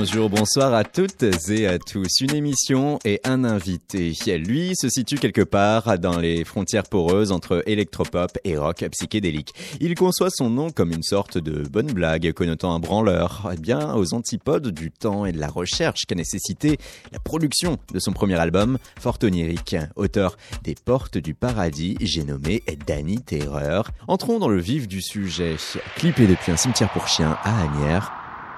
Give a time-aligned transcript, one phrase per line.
[0.00, 2.20] Bonjour, bonsoir à toutes et à tous.
[2.20, 4.12] Une émission et un invité.
[4.38, 9.52] Lui se situe quelque part dans les frontières poreuses entre électropop et rock psychédélique.
[9.80, 13.92] Il conçoit son nom comme une sorte de bonne blague connotant un branleur, eh bien
[13.96, 16.78] aux antipodes du temps et de la recherche qu'a nécessité
[17.10, 19.74] la production de son premier album, Fort onirique.
[19.96, 23.90] Auteur des Portes du Paradis, j'ai nommé Danny Terreur.
[24.06, 25.56] Entrons dans le vif du sujet.
[25.96, 28.12] Clippé depuis un cimetière pour chiens à Agnières,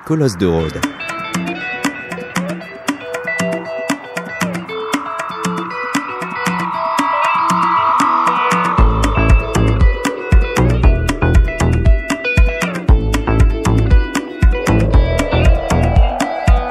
[0.04, 0.80] Colosse de Rhodes.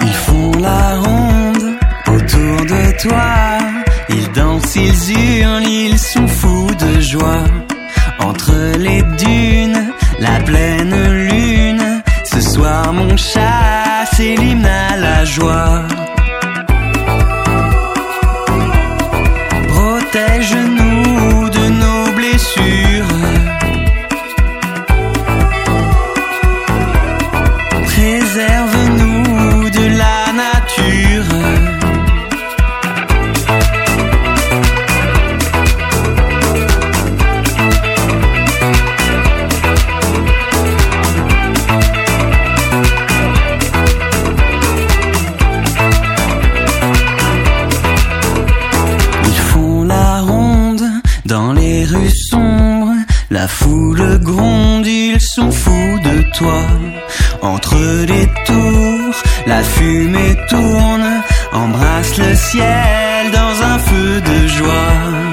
[0.01, 3.57] Ils font la ronde autour de toi.
[4.09, 7.43] Ils dansent, ils hurlent, ils sont fous de joie.
[8.19, 11.18] Entre les dunes, la pleine lune.
[12.59, 15.83] Mon chat, c'est l'hymne à la joie.
[19.69, 20.58] Protège-nous
[53.99, 56.61] foule gronde, ils sont fous de toi.
[57.41, 65.28] Entre les tours, la fumée tourne, embrasse le ciel dans un feu de joie.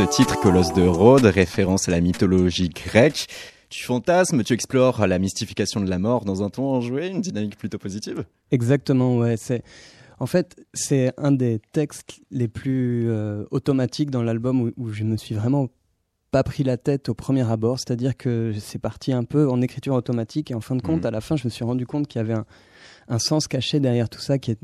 [0.00, 3.26] Ce titre, Colosse de Rhodes, référence à la mythologie grecque.
[3.68, 7.56] Tu fantasmes, tu explores la mystification de la mort dans un ton enjoué, une dynamique
[7.58, 8.24] plutôt positive.
[8.50, 9.36] Exactement, ouais.
[9.36, 9.62] C'est
[10.18, 15.04] en fait c'est un des textes les plus euh, automatiques dans l'album où, où je
[15.04, 15.68] me suis vraiment
[16.30, 19.94] pas pris la tête au premier abord, c'est-à-dire que c'est parti un peu en écriture
[19.94, 21.06] automatique et en fin de compte, Mhm.
[21.06, 22.46] à la fin, je me suis rendu compte qu'il y avait un,
[23.08, 24.58] un sens caché derrière tout ça qui, est,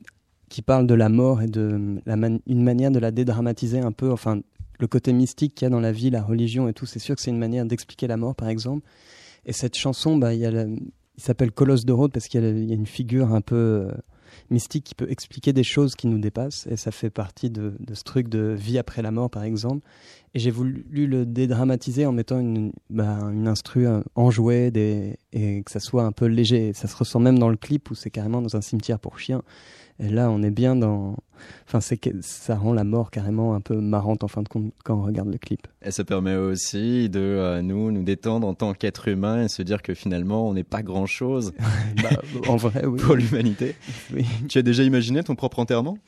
[0.48, 3.92] qui parle de la mort et de la man- une manière de la dédramatiser un
[3.92, 4.40] peu, enfin
[4.78, 7.14] le côté mystique qu'il y a dans la vie, la religion et tout, c'est sûr
[7.14, 8.86] que c'est une manière d'expliquer la mort par exemple.
[9.46, 10.78] Et cette chanson, bah, il,
[11.16, 13.92] s'appelle Colosse de Rhodes parce qu'il y, a une figure un peu euh,
[14.50, 16.66] mystique qui peut expliquer des choses qui nous dépassent.
[16.66, 19.86] Et ça fait partie de, ce truc de vie après la mort, par exemple.
[20.34, 24.72] et j'ai voulu le dédramatiser en mettant une, bah, instru euh, enjouée
[25.32, 26.72] et que ça soit un peu léger.
[26.72, 29.42] Ça se ressent même dans le clip où c'est carrément dans un cimetière pour chiens.
[29.98, 31.16] Et là, on est bien dans.
[31.66, 34.72] Enfin, c'est que ça rend la mort carrément un peu marrante en fin de compte
[34.84, 35.66] quand on regarde le clip.
[35.82, 39.62] Et ça permet aussi de euh, nous nous détendre en tant qu'être humain et se
[39.62, 41.52] dire que finalement, on n'est pas grand chose.
[42.02, 42.10] bah,
[42.48, 43.00] en vrai, oui.
[43.00, 43.74] Pour l'humanité.
[44.14, 44.26] Oui.
[44.48, 45.98] Tu as déjà imaginé ton propre enterrement?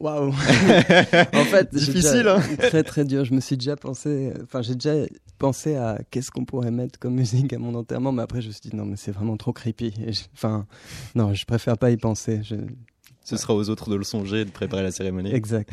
[0.00, 3.24] Waouh En fait, difficile, hein Très très dur.
[3.24, 5.06] Je me suis déjà pensé, enfin j'ai déjà
[5.38, 8.52] pensé à qu'est-ce qu'on pourrait mettre comme musique à mon enterrement, mais après je me
[8.52, 9.94] suis dit non mais c'est vraiment trop creepy.
[10.34, 10.66] Enfin
[11.14, 12.40] non, je préfère pas y penser.
[12.42, 12.56] Je...
[13.24, 15.32] Ce sera aux autres de le songer, de préparer la cérémonie.
[15.32, 15.70] Exact.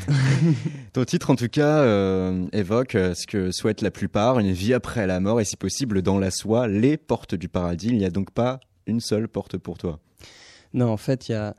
[0.94, 4.74] Ton titre, en tout cas, euh, évoque euh, ce que souhaitent la plupart, une vie
[4.74, 7.88] après la mort et si possible dans la soie, les portes du paradis.
[7.88, 10.00] Il n'y a donc pas une seule porte pour toi.
[10.74, 11.56] Non, en fait, il y a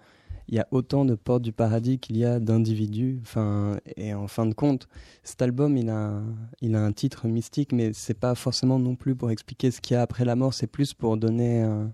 [0.51, 3.21] il y a autant de portes du paradis qu'il y a d'individus.
[3.23, 4.89] Enfin, et en fin de compte,
[5.23, 6.21] cet album, il a,
[6.61, 9.95] il a un titre mystique, mais c'est pas forcément non plus pour expliquer ce qu'il
[9.95, 10.53] y a après la mort.
[10.53, 11.93] C'est plus pour donner un,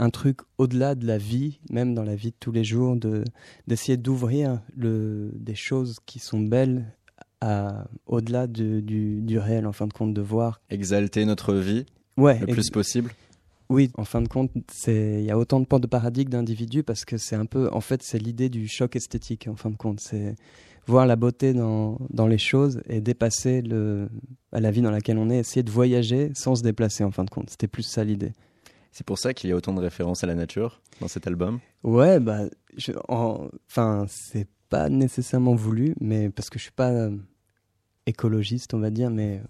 [0.00, 3.22] un truc au-delà de la vie, même dans la vie de tous les jours, de
[3.68, 6.86] d'essayer d'ouvrir le des choses qui sont belles
[7.42, 10.60] à au-delà du, du, réel, en fin de compte, de voir.
[10.70, 11.86] Exalter notre vie
[12.16, 13.10] ouais, le plus possible.
[13.68, 14.50] Oui, en fin de compte,
[14.88, 17.80] il y a autant de portes de paradigme d'individus parce que c'est un peu, en
[17.80, 19.48] fait, c'est l'idée du choc esthétique.
[19.48, 20.34] En fin de compte, c'est
[20.86, 24.08] voir la beauté dans, dans, les choses et dépasser le,
[24.52, 27.04] la vie dans laquelle on est, essayer de voyager sans se déplacer.
[27.04, 28.32] En fin de compte, c'était plus ça l'idée.
[28.92, 31.60] C'est pour ça qu'il y a autant de références à la nature dans cet album.
[31.82, 32.42] Ouais, bah,
[33.08, 37.16] enfin, c'est pas nécessairement voulu, mais parce que je suis pas euh,
[38.06, 39.42] écologiste, on va dire, mais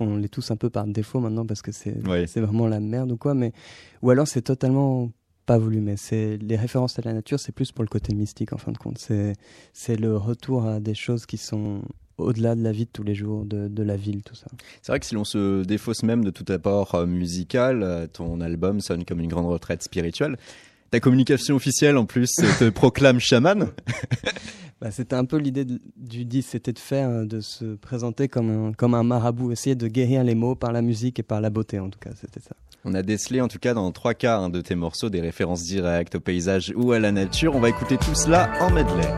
[0.00, 1.96] on les tous un peu par défaut maintenant parce que c'est
[2.26, 3.34] c'est vraiment la merde ou quoi.
[3.34, 3.52] Mais
[4.02, 5.10] ou alors c'est totalement
[5.46, 8.52] pas voulu, mais c'est les références à la nature, c'est plus pour le côté mystique
[8.52, 8.98] en fin de compte.
[8.98, 9.34] C'est
[9.72, 11.82] c'est le retour à des choses qui sont
[12.18, 14.46] au-delà de la vie de tous les jours, de, de la ville, tout ça.
[14.82, 18.40] C'est vrai que si l'on se défausse même de tout apport euh, musical, euh, ton
[18.40, 20.36] album sonne comme une grande retraite spirituelle.
[20.90, 23.70] Ta communication officielle en plus te proclame chaman.
[24.78, 25.64] Bah, c'était un peu l'idée
[25.96, 29.74] du disque, c'était de faire, euh, de se présenter comme un, comme un marabout, essayer
[29.74, 32.40] de guérir les mots par la musique et par la beauté en tout cas, c'était
[32.40, 32.54] ça.
[32.84, 35.62] On a décelé en tout cas dans trois quarts hein, de tes morceaux des références
[35.62, 37.56] directes au paysage ou à la nature.
[37.56, 39.08] On va écouter tout cela en medley.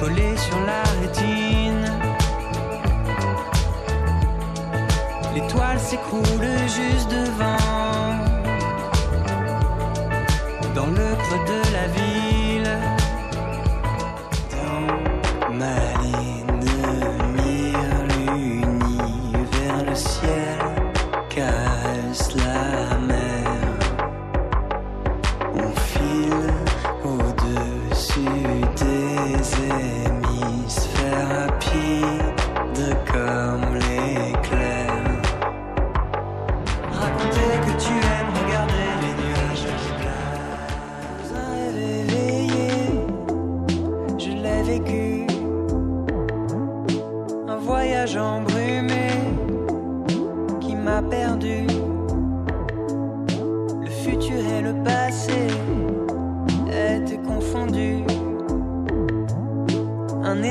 [0.00, 1.39] Collé sur la rétine,
[5.40, 8.14] l'étoile s'écroule juste devant,
[10.74, 11.69] dans le creux de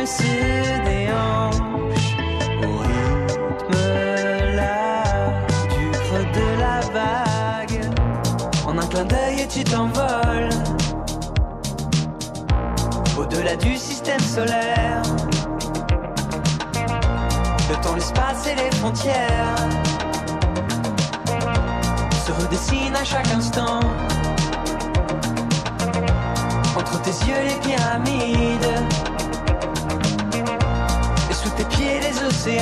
[0.00, 0.06] Me
[4.56, 5.02] là
[5.68, 7.84] du fond de la vague
[8.66, 10.48] En un clin d'œil et tu t'envoles
[13.18, 15.02] au-delà du système solaire.
[17.68, 19.68] Le temps, l'espace et les frontières
[22.24, 23.80] se redessinent à chaque instant.
[26.74, 28.40] Entre tes yeux, les pyramides.
[32.46, 32.58] Vie.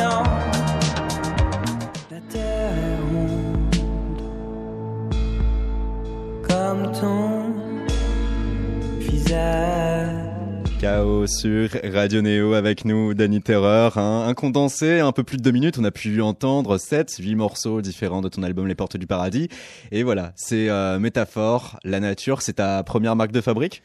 [10.80, 13.98] Chaos sur Radio Néo avec nous, Danny Terreur.
[13.98, 15.76] un condensé, un peu plus de deux minutes.
[15.78, 19.48] On a pu entendre sept, huit morceaux différents de ton album Les Portes du Paradis.
[19.90, 22.42] Et voilà, c'est euh, métaphore, la nature.
[22.42, 23.82] C'est ta première marque de fabrique?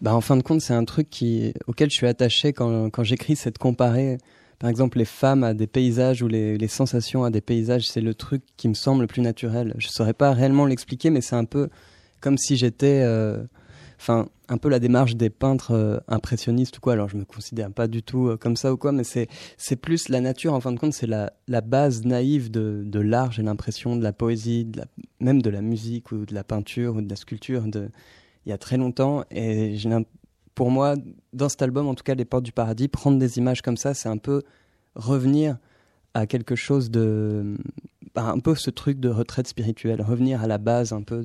[0.00, 3.04] Bah, En fin de compte, c'est un truc qui, auquel je suis attaché quand, quand
[3.04, 4.18] j'écris, c'est de comparer
[4.64, 8.14] par exemple, les femmes à des paysages ou les, sensations à des paysages, c'est le
[8.14, 9.74] truc qui me semble le plus naturel.
[9.76, 11.68] Je saurais pas réellement l'expliquer, mais c'est un peu
[12.22, 13.42] comme si j'étais, euh,
[14.00, 16.94] enfin, un peu la démarche des peintres euh, impressionnistes ou quoi.
[16.94, 19.28] Alors, je me considère pas du tout euh, comme ça ou quoi, mais c'est
[19.58, 20.54] c'est plus la nature.
[20.54, 23.32] En fin de compte, c'est la, la base naïve de, l'art.
[23.32, 24.72] J'ai l'impression de la poésie,
[25.20, 27.90] même de la musique ou de la peinture ou de la sculpture de
[28.46, 29.24] il y a très longtemps.
[29.30, 29.90] Et j'ai
[30.54, 30.94] pour moi,
[31.32, 33.94] dans cet album, en tout cas, Les Portes du Paradis, prendre des images comme ça,
[33.94, 34.42] c'est un peu
[34.94, 35.58] revenir
[36.14, 37.56] à quelque chose de.
[38.14, 41.24] bah, un peu ce truc de retraite spirituelle, revenir à la base un peu.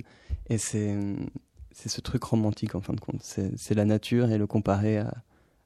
[0.49, 0.97] Et c'est,
[1.71, 3.21] c'est ce truc romantique en fin de compte.
[3.21, 5.13] C'est, la nature et le comparer à,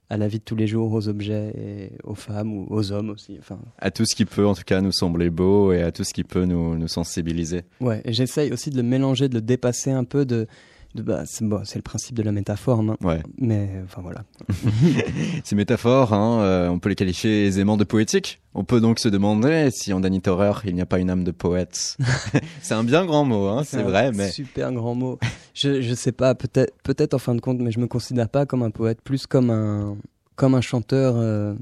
[0.09, 3.11] à la vie de tous les jours, aux objets et aux femmes ou aux hommes
[3.11, 3.37] aussi.
[3.39, 6.03] Enfin, À tout ce qui peut, en tout cas, nous sembler beau et à tout
[6.03, 7.63] ce qui peut nous, nous sensibiliser.
[7.79, 10.25] ouais, et j'essaye aussi de le mélanger, de le dépasser un peu.
[10.25, 10.47] De,
[10.95, 12.97] bah, c'est, bon, le principe de la métaphore, hein.
[13.01, 13.21] Ouais.
[13.39, 14.23] mais enfin voilà.
[15.43, 18.41] Ces métaphores, hein, euh, on peut les qualifier aisément de poétiques.
[18.53, 21.23] On peut donc se demander si en Danny Thorer, il n'y a pas une âme
[21.23, 21.97] de poète.
[22.61, 25.17] c'est un bien grand mot, hein, c'est vrai, mais Super grand mot.
[25.55, 28.45] Je, je sais pas, peut-être, peut-être en fin de compte, mais je me considère pas
[28.45, 29.97] comme un poète, plus comme un,
[30.35, 31.15] comme un chanteur.
[31.17, 31.55] euh,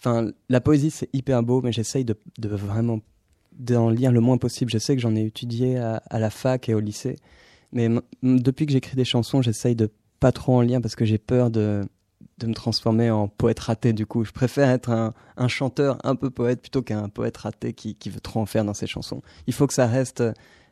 [0.00, 3.00] Enfin, la poésie c'est hyper beau, mais j'essaye de, de vraiment
[3.58, 4.70] d'en lire le moins possible.
[4.70, 7.16] Je sais que j'en ai étudié à, à la fac et au lycée,
[7.72, 7.88] mais
[8.22, 11.50] depuis que j'écris des chansons, j'essaye de pas trop en lire parce que j'ai peur
[11.50, 11.86] de
[12.42, 14.24] me transformer en poète raté du coup.
[14.24, 18.20] Je préfère être un, chanteur un peu poète plutôt qu'un poète raté qui, qui veut
[18.20, 19.22] trop en faire dans ses chansons.
[19.46, 20.22] Il faut que ça reste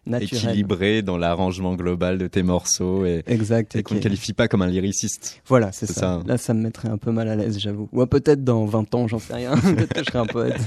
[0.06, 0.50] naturel.
[0.50, 3.76] équilibré dans l'arrangement global de tes morceaux et, Exact.
[3.76, 5.40] et qu'on ne qualifie pas comme un lyriciste.
[5.46, 6.22] Voilà, c'est ça.
[6.26, 7.88] Là, ça me mettrait un peu mal à l'aise, j'avoue.
[7.92, 9.56] Ou peut-être dans 20 ans, j'en sais rien.
[9.56, 10.56] peut-être que je serai un poète.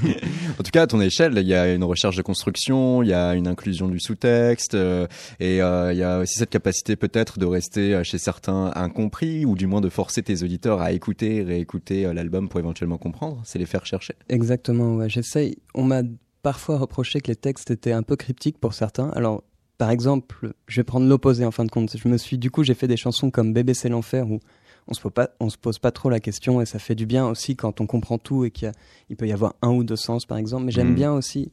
[0.60, 3.14] En tout cas, à ton échelle, il y a une recherche de construction, il y
[3.14, 5.08] a une inclusion du sous-texte, euh,
[5.40, 9.46] et euh, il y a aussi cette capacité peut-être de rester euh, chez certains incompris,
[9.46, 12.98] ou du moins de forcer tes auditeurs à écouter et réécouter euh, l'album pour éventuellement
[12.98, 13.42] comprendre.
[13.46, 14.16] C'est les faire chercher.
[14.28, 15.08] Exactement, ouais.
[15.10, 15.58] J'essaye.
[15.74, 16.02] On m'a
[16.42, 19.10] parfois reproché que les textes étaient un peu cryptiques pour certains.
[19.10, 19.44] Alors,
[19.78, 21.96] par exemple, je vais prendre l'opposé en fin de compte.
[21.96, 24.40] Je me suis, du coup, j'ai fait des chansons comme Bébé c'est l'enfer où
[24.88, 27.06] on se pose pas, on se pose pas trop la question et ça fait du
[27.06, 28.72] bien aussi quand on comprend tout et qu'il
[29.10, 30.66] il peut y avoir un ou deux sens, par exemple.
[30.66, 30.96] Mais j'aime Mhm.
[30.96, 31.52] bien aussi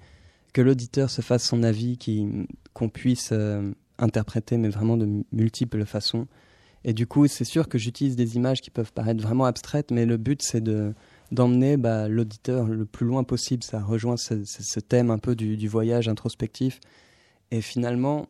[0.53, 1.99] que l'auditeur se fasse son avis,
[2.73, 6.27] qu'on puisse euh, interpréter, mais vraiment de multiples façons.
[6.85, 10.07] Et du coup, c'est sûr que j'utilise des images qui peuvent paraître vraiment abstraites, mais
[10.07, 10.95] le but, c'est de
[11.33, 13.63] d'emmener bah, l'auditeur le plus loin possible.
[13.63, 16.81] Ça rejoint ce, thème un peu du, voyage introspectif.
[17.51, 18.27] Et finalement,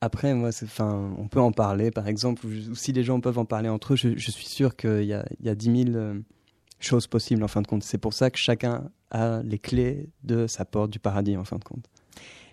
[0.00, 3.44] après, moi, enfin, on peut en parler, par exemple, ou, si les gens peuvent en
[3.44, 6.20] parler entre eux, je, suis sûr qu'il y a, y a 10 000 euh,
[6.78, 7.82] choses possibles, en fin de compte.
[7.82, 11.58] C'est pour ça que chacun a les clés de sa porte du paradis, en fin
[11.58, 11.86] de compte.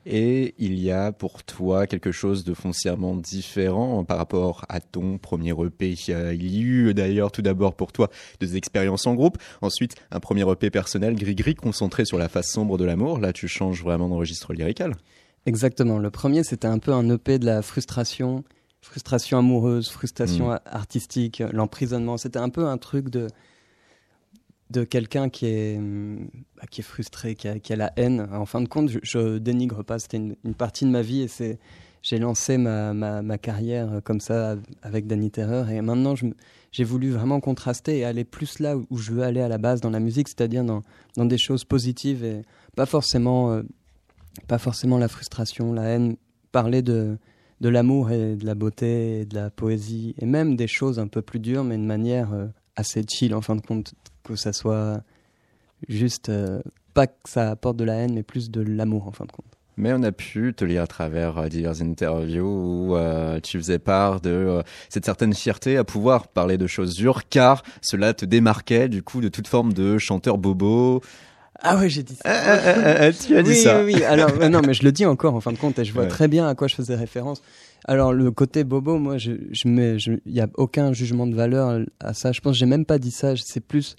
[0.10, 5.18] Et il y a pour toi quelque chose de foncièrement différent par rapport à ton
[5.18, 5.96] premier EP.
[6.10, 8.10] Euh, Il y a eu d'ailleurs tout d'abord pour toi
[8.40, 12.78] des expériences en groupe, ensuite un premier EP personnel gris-gris concentré sur la face sombre
[12.78, 13.20] de l'amour.
[13.20, 14.94] Là, tu changes vraiment de registre lyrical.
[15.46, 15.98] Exactement.
[16.00, 18.46] Le premier, c'était un peu un EP de la frustration,
[18.80, 20.52] frustration amoureuse, frustration Mm.
[20.52, 22.16] a- artistique, l'emprisonnement.
[22.18, 23.28] C'était un peu un truc de
[24.69, 28.27] de quelqu'un qui est bah, qui est frustré, qui a, qui a la haine.
[28.31, 30.00] En fin de compte, je, je dénigre pas.
[30.00, 31.59] C'était une, une partie de ma vie et c'est
[32.03, 36.13] j'ai lancé ma, ma, ma carrière comme ça avec Danny Terreur et maintenant
[36.71, 39.81] j'ai voulu vraiment contraster et aller plus là où je veux aller à la base
[39.81, 40.83] dans la musique, c'est-à-dire dans,
[41.15, 42.43] dans des choses positives et
[42.75, 43.63] pas forcément euh,
[44.47, 46.15] pas forcément la frustration, la haine,
[46.51, 47.17] parler de,
[47.62, 51.07] de l'amour et de la beauté et de la poésie, et même des choses un
[51.07, 52.47] peu plus dures, mais de manière euh,
[52.77, 53.93] assez chill en fin de compte,
[54.24, 55.01] que ça soit
[55.89, 56.62] juste, euh,
[56.93, 59.46] pas que ça apporte de la haine, mais plus de l'amour en fin de compte.
[59.79, 63.77] Mais on a pu te lire à travers euh, diverses interviews où euh, tu faisais
[63.77, 68.25] part de euh, cette certaine fierté à pouvoir parler de choses dures, car cela te
[68.25, 71.01] démarquait du coup de toute forme de chanteur bobo.
[71.60, 72.22] Ah ouais, j'ai dit ça.
[72.25, 73.84] Ah, ah, ah, tu as dit ça.
[73.84, 75.93] Oui, oui, alors non, mais je le dis encore en fin de compte et je
[75.93, 76.07] vois Ouais.
[76.07, 77.41] très bien à quoi je faisais référence.
[77.86, 81.36] Alors le côté bobo, moi, je, je mets, je- il y a aucun jugement de
[81.36, 82.31] valeur à ça.
[82.31, 83.36] Je pense, que j'ai même pas dit ça.
[83.38, 83.96] C'est plus,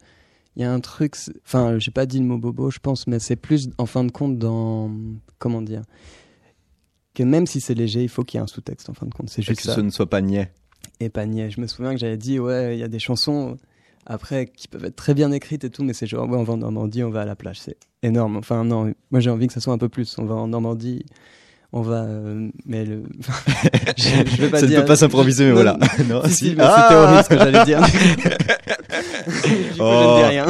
[0.56, 1.14] il y a un truc.
[1.47, 4.11] Enfin, j'ai pas dit le mot bobo, je pense, mais c'est plus en fin de
[4.12, 4.90] compte dans,
[5.38, 5.82] comment dire,
[7.14, 9.14] que même si c'est léger, il faut qu'il y ait un sous-texte en fin de
[9.14, 9.30] compte.
[9.30, 9.75] C'est Et juste que ça.
[9.75, 10.52] ce ne soit pas niais.
[11.00, 11.50] Et pas niais.
[11.50, 13.56] Je me souviens que j'avais dit, ouais, il y a des chansons
[14.06, 16.54] après qui peuvent être très bien écrites et tout, mais c'est genre, ouais, on va
[16.54, 17.61] en Normandie, on va à la plage.
[17.61, 18.37] C'est énorme.
[18.37, 20.16] Enfin, non, moi j'ai envie que ça soit un peu plus.
[20.18, 21.04] On va en Normandie,
[21.72, 22.02] on va.
[22.04, 23.02] euh, mais le.
[23.96, 24.78] je, je pas ça dire.
[24.78, 25.78] ne peut pas s'improviser, mais Non, voilà.
[26.08, 26.48] non, Si, si.
[26.50, 27.80] si, Ah c'était horrible ce que j'allais dire.
[27.88, 30.00] du coup, Oh.
[30.00, 30.46] je ne dis rien.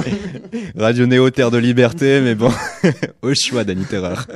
[0.76, 2.50] Radio Néo, terre de liberté, mais bon,
[3.22, 4.26] au choix, Danny Terreur.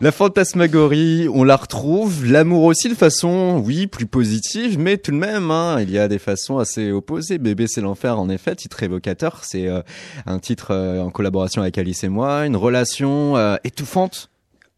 [0.00, 2.24] La fantasmagorie, on la retrouve.
[2.24, 6.08] L'amour aussi de façon, oui, plus positive, mais tout de même, hein, il y a
[6.08, 7.38] des façons assez opposées.
[7.38, 9.40] Bébé, c'est l'enfer, en effet, titre évocateur.
[9.44, 9.82] C'est euh,
[10.26, 13.56] un titre euh, en collaboration avec Alice et moi, une relation euh,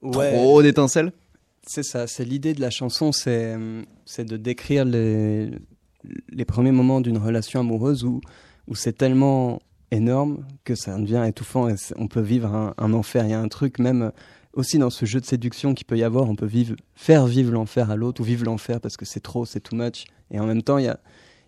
[0.03, 1.13] étouffante, trop d'étincelles.
[1.67, 3.57] C'est ça, c'est l'idée de la chanson, c'est
[4.05, 5.51] c'est de décrire les
[6.31, 8.21] les premiers moments d'une relation amoureuse où
[8.69, 13.25] où c'est tellement énorme que ça devient étouffant et on peut vivre un, un, enfer.
[13.25, 14.13] Il y a un truc même
[14.55, 17.53] aussi dans ce jeu de séduction qui peut y avoir, on peut vivre, faire vivre
[17.53, 20.05] l'enfer à l'autre ou vivre l'enfer parce que c'est trop, c'est too much.
[20.31, 21.01] Et en même temps, il y a,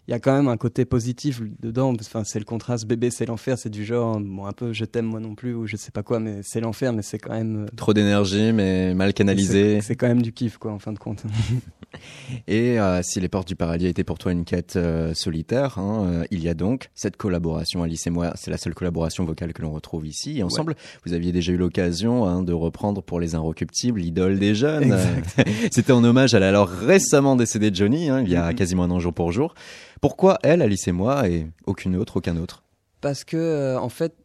[0.08, 1.94] il y a quand même un côté positif dedans.
[2.00, 5.06] Enfin, c'est le contraste bébé, c'est l'enfer, c'est du genre, bon, un peu je t'aime
[5.06, 7.64] moi non plus ou je sais pas quoi, mais c'est l'enfer, mais c'est quand même.
[7.64, 9.80] Euh, Trop d'énergie, mais mal canalisé.
[9.80, 11.22] C'est quand même du kiff, quoi, en fin de compte.
[12.48, 16.24] Et euh, si les portes du paradis étaient pour toi une quête euh, solitaire, hein,
[16.30, 17.82] il y a donc cette collaboration.
[17.82, 20.38] Alice et moi, c'est la seule collaboration vocale que l'on retrouve ici.
[20.38, 24.54] Et ensemble, vous aviez déjà eu l'occasion hein, de reprendre pour les Inrecuptibles l'idole des
[24.54, 24.96] jeunes.
[25.70, 28.54] C'était en hommage à l'alors récemment décédée Johnny, hein, il y a mm-hmm.
[28.54, 29.54] quasiment un an jour pour jour.
[30.02, 32.64] Pourquoi elle, Alice et moi, et aucune autre, aucun autre?
[33.00, 34.16] Parce que, euh, en fait,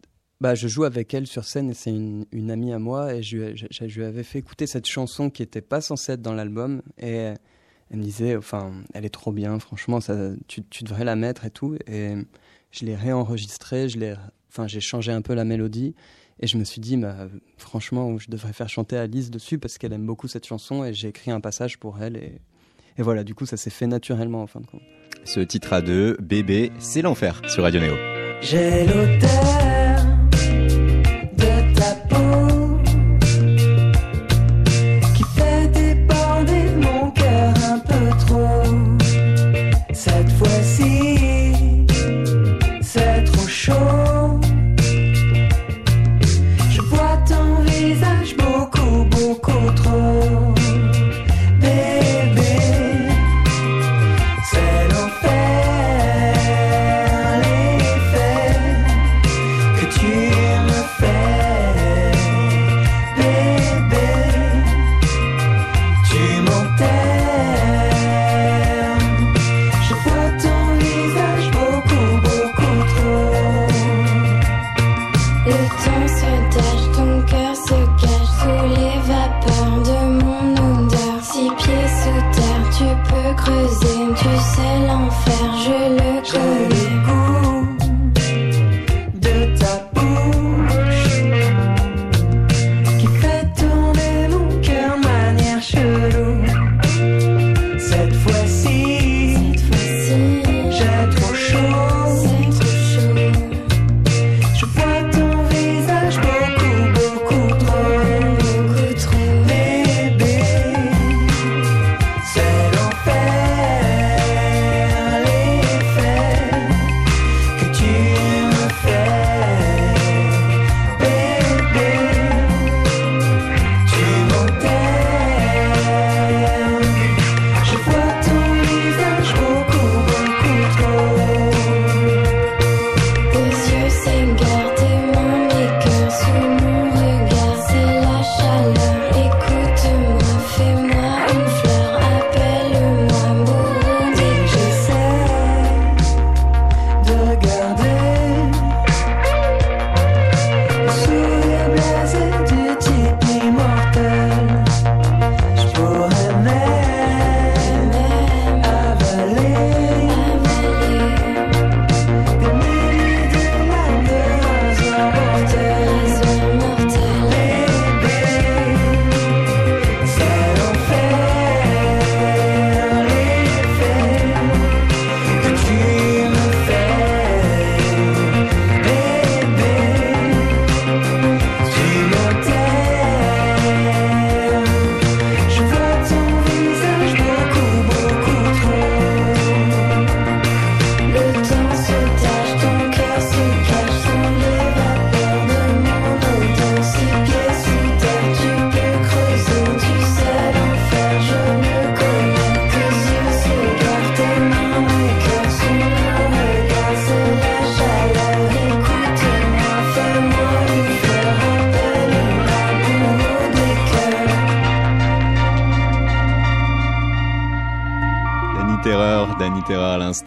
[0.41, 3.38] bah, je joue avec elle sur scène et c'est une, amie à moi et je,
[3.86, 7.38] lui avais fait écouter cette chanson qui n'était pas censée être dans l'album et elle
[7.91, 11.77] me disait, enfin, elle est trop bien, franchement, ça, tu, devrais la mettre et tout.
[11.86, 12.15] Et
[12.72, 14.15] je l'ai réenregistrée, je l'ai,
[14.50, 15.93] enfin, j'ai changé un peu la mélodie
[16.39, 19.93] et je me suis dit, bah, franchement, je devrais faire chanter Alice dessus parce qu'elle
[19.93, 22.41] aime beaucoup cette chanson et j'ai écrit un passage pour elle et,
[22.98, 24.81] et voilà, du coup, ça s'est fait naturellement en fin de compte.
[25.24, 27.96] Ce titre à deux, Bébé, c'est l'enfer sur Radio Néo.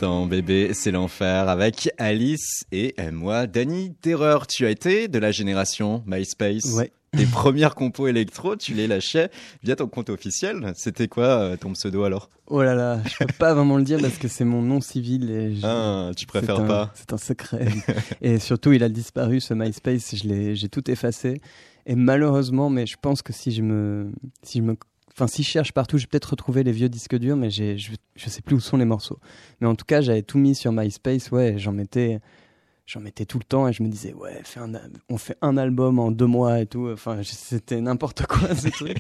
[0.05, 4.47] Bébé, c'est l'enfer avec Alice et moi, Danny Terreur.
[4.47, 9.31] Tu as été de la génération MySpace Ouais, tes premières compos électro, tu les lâchais
[9.63, 10.73] via ton compte officiel.
[10.75, 12.31] C'était quoi euh, ton pseudo alors?
[12.47, 15.31] Oh là là, je peux pas vraiment le dire parce que c'est mon nom civil
[15.31, 16.93] et je- Ah, tu préfères un- pas?
[16.95, 17.69] C'est un secret.
[18.23, 20.17] et surtout, il a disparu ce MySpace.
[20.17, 21.41] Je l'ai, j'ai tout effacé.
[21.87, 24.77] Et malheureusement, mais je pense que si je me, si je me,
[25.21, 27.77] enfin, si je cherche partout, je vais peut-être retrouver les vieux disques durs, mais j'ai,
[27.79, 29.19] je, je sais plus où sont les morceaux.
[29.61, 31.31] Mais en tout cas, j'avais tout mis sur MySpace.
[31.31, 32.21] Ouais, j'en mettais,
[32.87, 35.37] j'en mettais tout le temps et je me disais, ouais, fais un, al- on fait
[35.43, 36.89] un album en deux mois et tout.
[36.93, 38.99] Enfin, c'était n'importe quoi ce truc.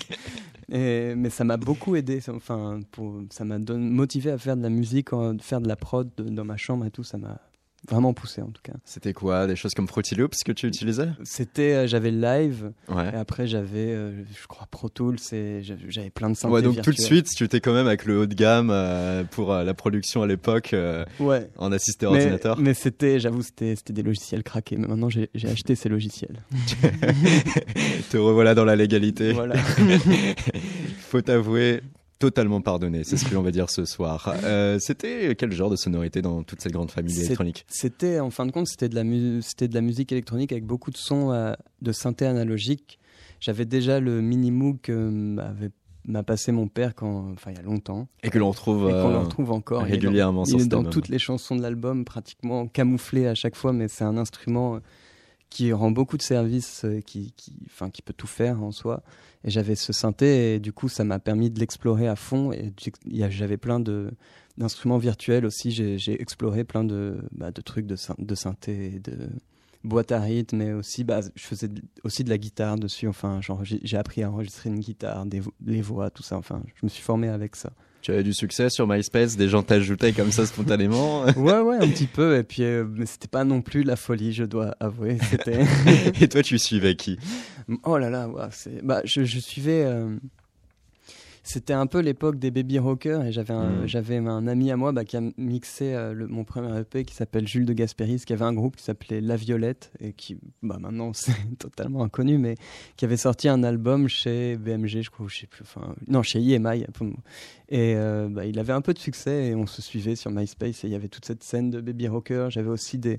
[0.71, 2.21] Et, mais ça m'a beaucoup aidé.
[2.21, 5.77] ça- Enfin, pour, ça m'a motivé à faire de la musique, en- faire de la
[5.77, 7.03] prod de- dans ma chambre et tout.
[7.05, 7.41] Ça m'a
[7.89, 8.75] vraiment poussé en tout cas.
[8.85, 11.09] C'était quoi Des choses comme Fruity Loops que tu utilisais?
[11.25, 13.11] C'était, euh, j'avais le live Ouais.
[13.13, 16.81] et après j'avais, euh, je crois, Pro Tools et j'avais plein de synthés Ouais, donc
[16.83, 19.65] tout de suite, tu étais quand même avec le haut de gamme euh, pour euh,
[19.65, 20.75] la production à l'époque
[21.19, 21.49] Ouais.
[21.59, 22.59] en assisté Mais, ordinateur.
[22.59, 24.77] mais c'était, j'avoue, c'était, c'était des logiciels craqués.
[24.77, 26.43] Mais maintenant, j'ai j'ai acheté ces logiciels.
[28.11, 29.33] Te revoilà dans la légalité.
[29.33, 29.57] Voilà.
[31.09, 31.81] Faut t'avouer,
[32.21, 33.03] totalement pardonné.
[33.03, 34.33] C'est ce que l'on va dire ce soir.
[34.45, 37.65] Euh, C'était quel genre de sonorité dans toute cette grande famille électronique?
[37.69, 40.65] C'était, en fin de compte, c'était de la mu- c'était de la musique électronique avec
[40.65, 43.01] beaucoup de sons euh, de synthé analogique.
[43.41, 44.53] J'avais déjà le mini
[44.83, 44.93] que
[46.07, 48.93] m'a passé mon père quand, enfin, il y a longtemps, Et que l'on retrouve et
[48.93, 49.83] qu'on euh, retrouve encore.
[49.83, 53.35] Il est dans- régulièrement Il est dans toutes les chansons de l'album, pratiquement camouflé à
[53.35, 54.79] chaque fois, mais c'est un instrument
[55.51, 59.03] qui rend beaucoup de services, euh, qui, qui, enfin, qui peut tout faire en soi.
[59.45, 62.53] Et j'avais ce synthé, et du coup, ça m'a permis de l'explorer à fond.
[62.53, 62.73] Et
[63.31, 64.11] j'avais plein de
[64.59, 65.71] d'instruments virtuels aussi.
[65.71, 69.31] J'ai exploré plein de, bah, trucs de, syn- de synthé, de
[69.85, 71.69] boîte à rythme, mais aussi, bah, je faisais
[72.05, 73.09] aussi de la guitare dessus.
[73.09, 76.37] Enfin, j'ai appris à enregistrer une guitare, des les voix, tout ça.
[76.37, 77.73] Enfin, je me suis formé avec ça.
[78.03, 81.25] Tu avais du succès sur MySpace, des gens t'ajoutaient comme ça spontanément.
[81.37, 82.39] Ouais, ouais, un petit peu.
[82.39, 85.19] Et puis, euh, c'était pas non plus la folie, je dois avouer.
[85.31, 85.65] C'était.
[86.21, 87.19] Et toi, tu suivais qui?
[87.85, 88.83] Oh là là, c'est.
[88.85, 89.85] Bah, je, je suivais.
[89.85, 90.17] euh,
[91.43, 93.87] C'était un peu l'époque des baby rockers et j'avais un, Mm.
[93.87, 97.15] j'avais un ami à moi bah, qui a mixé euh, le- mon premier EP qui
[97.15, 100.77] s'appelle Jules de Gasperis, qui avait un groupe qui s'appelait La Violette et qui, bah,
[100.79, 102.57] maintenant c'est totalement inconnu, mais
[102.97, 106.23] qui avait sorti un album chez BMG, je crois, ou je sais plus, enfin, non,
[106.23, 106.85] chez EMI.
[107.69, 110.85] Et euh, bah, il avait un peu de succès et on se suivait sur MySpace
[110.85, 112.49] et il y avait toute cette scène de baby rocker.
[112.51, 113.17] J'avais aussi des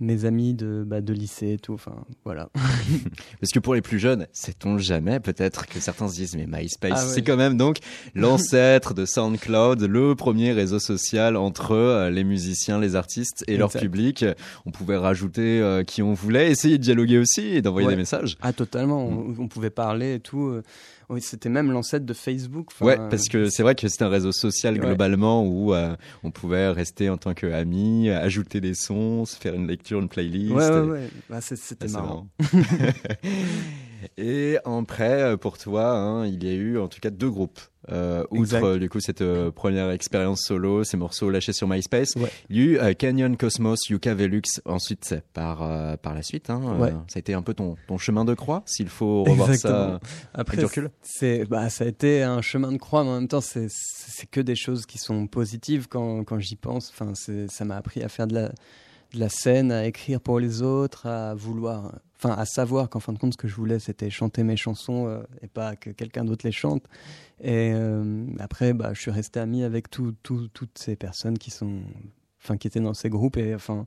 [0.00, 1.74] mes amis de, bah, de lycée et tout.
[1.74, 2.50] Enfin, voilà.
[3.40, 6.92] Parce que pour les plus jeunes, sait-on jamais peut-être que certains se disent mais MySpace,
[6.94, 7.12] Ah ouais.
[7.14, 7.78] c'est quand même donc
[8.14, 13.70] l'ancêtre de SoundCloud, le premier réseau social entre euh, les musiciens, les artistes et leur
[13.72, 14.24] public.
[14.66, 17.94] On pouvait rajouter euh, qui on voulait, essayer de dialoguer aussi et d'envoyer Ouais.
[17.94, 18.36] des messages.
[18.40, 19.06] Ah, totalement.
[19.06, 20.52] On, on pouvait parler et tout.
[21.10, 21.14] Euh.
[21.14, 22.68] Oui, c'était même l'ancêtre de Facebook.
[22.72, 24.80] Enfin, Ouais, parce que c'est vrai que c'est un réseau social Ouais.
[24.86, 29.66] globalement où euh, on pouvait rester en tant qu'amis, ajouter des sons, se faire une
[29.66, 30.52] lecture, une playlist.
[30.54, 31.10] Ouais, ouais, et- ouais.
[31.30, 32.28] Bah, c'était Ah, marrant.
[34.16, 37.60] Et après, euh, pour toi, hein, il y a eu en tout cas deux groupes.
[37.90, 42.16] Euh, outre euh, du coup cette euh, première expérience solo, ces morceaux lâchés sur MySpace,
[42.16, 42.30] Ouais.
[42.50, 44.42] il y a eu Canyon Cosmos, Yuka Velux.
[44.66, 46.90] Ensuite, par par la suite, hein, Ouais.
[47.08, 49.98] ça a été un peu ton ton chemin de croix, s'il faut revoir Exactement.
[49.98, 50.00] ça.
[50.34, 50.58] Après,
[51.02, 53.68] c'est, bah, ça a été un chemin de croix, mais en même temps, c'est,
[54.30, 56.90] que des choses qui sont positives quand, quand j'y pense.
[56.90, 58.48] Enfin, ça m'a appris à faire de la,
[59.14, 63.12] de la scène, à écrire pour les autres, à vouloir, enfin, à savoir qu'en fin
[63.12, 66.24] de compte, ce que je voulais, c'était chanter mes chansons euh, et pas que quelqu'un
[66.24, 66.84] d'autre les chante.
[67.40, 71.50] Et euh, après, bah, je suis resté ami avec tout, tout- toutes ces personnes qui
[71.50, 71.80] sont,
[72.42, 73.84] enfin, qui étaient dans ces groupes et enfin.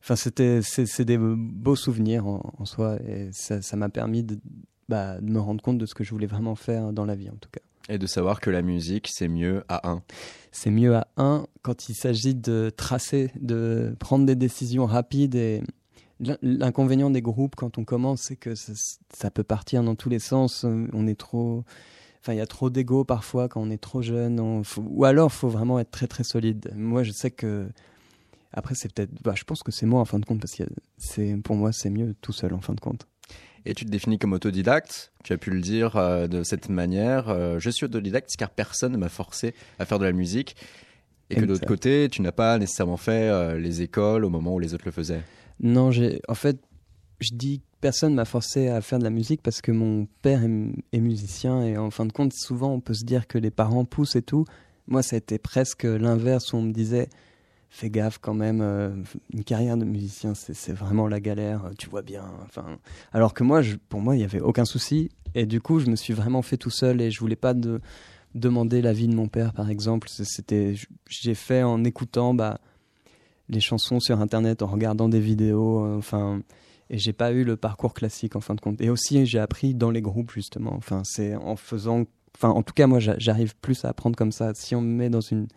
[0.00, 4.22] Enfin, c'était, c'est, c'est des beaux souvenirs en, en soi et ça, ça m'a permis
[4.22, 4.38] de,
[4.88, 7.28] bah, de me rendre compte de ce que je voulais vraiment faire dans la vie
[7.28, 7.60] en tout cas.
[7.88, 10.02] Et de savoir que la musique, c'est mieux à un.
[10.52, 15.62] C'est mieux à un quand il s'agit de tracer, de prendre des décisions rapides et
[16.42, 18.72] l'inconvénient des groupes quand on commence, c'est que ça,
[19.14, 20.64] ça peut partir dans tous les sens.
[20.92, 21.64] On est trop,
[22.20, 25.04] enfin il y a trop d'ego parfois quand on est trop jeune, on- faut- ou
[25.04, 26.72] alors faut vraiment être très très solide.
[26.76, 27.68] Moi je sais que
[28.52, 30.64] après c'est peut-être, bah, je pense que c'est moi en fin de compte parce que
[30.96, 33.06] c'est pour moi c'est mieux tout seul en fin de compte.
[33.64, 35.12] Et tu te définis comme autodidacte.
[35.24, 37.28] Tu as pu le dire euh, de cette manière.
[37.28, 40.56] Euh, je suis autodidacte car personne ne m'a forcé à faire de la musique.
[41.28, 41.48] Et que Exact.
[41.48, 44.84] d'autre côté, tu n'as pas nécessairement fait euh, les écoles au moment où les autres
[44.86, 45.20] le faisaient.
[45.60, 46.58] Non, j'ai en fait,
[47.20, 50.42] je dis personne m'a forcé à faire de la musique parce que mon père
[50.92, 53.84] est, musicien et en fin de compte, souvent on peut se dire que les parents
[53.84, 54.44] poussent et tout.
[54.86, 57.08] Moi, ça a été presque l'inverse où on me disait
[57.70, 58.90] fais gaffe quand même, euh,
[59.34, 62.24] une carrière de musicien, c'est vraiment la galère, tu vois bien.
[62.44, 62.78] Enfin,
[63.12, 65.86] alors que moi, je- pour moi, il y avait aucun souci et du coup, je
[65.90, 67.80] me suis vraiment fait tout seul et je voulais pas de
[68.34, 70.08] demander l'avis de mon père, par exemple.
[70.08, 70.74] C'était,
[71.08, 72.58] j'ai fait en écoutant, bah
[73.48, 76.42] les chansons sur internet en regardant des vidéos euh, enfin
[76.90, 78.80] et j'ai pas eu le parcours classique en fin de compte.
[78.80, 80.74] Et aussi, j'ai appris dans les groupes justement.
[80.74, 82.04] Enfin, c'est en faisant,
[82.36, 84.52] enfin, en tout cas, moi, j'arrive plus à apprendre comme ça.
[84.54, 85.48] Si on me met dans une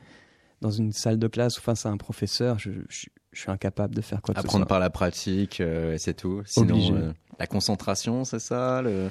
[0.59, 4.01] dans une salle de classe ou face à un professeur, je, je, suis incapable de
[4.01, 4.49] faire quoi que ce soit.
[4.49, 6.43] Apprendre par la pratique, euh, c'est tout.
[6.45, 9.09] Sinon, euh, la concentration, c'est ça le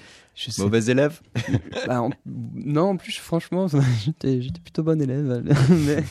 [0.58, 1.20] Mauvais élève?
[1.86, 3.66] Bah, Non, en plus, franchement,
[4.04, 5.42] j'étais plutôt bon élève.
[5.68, 6.04] mais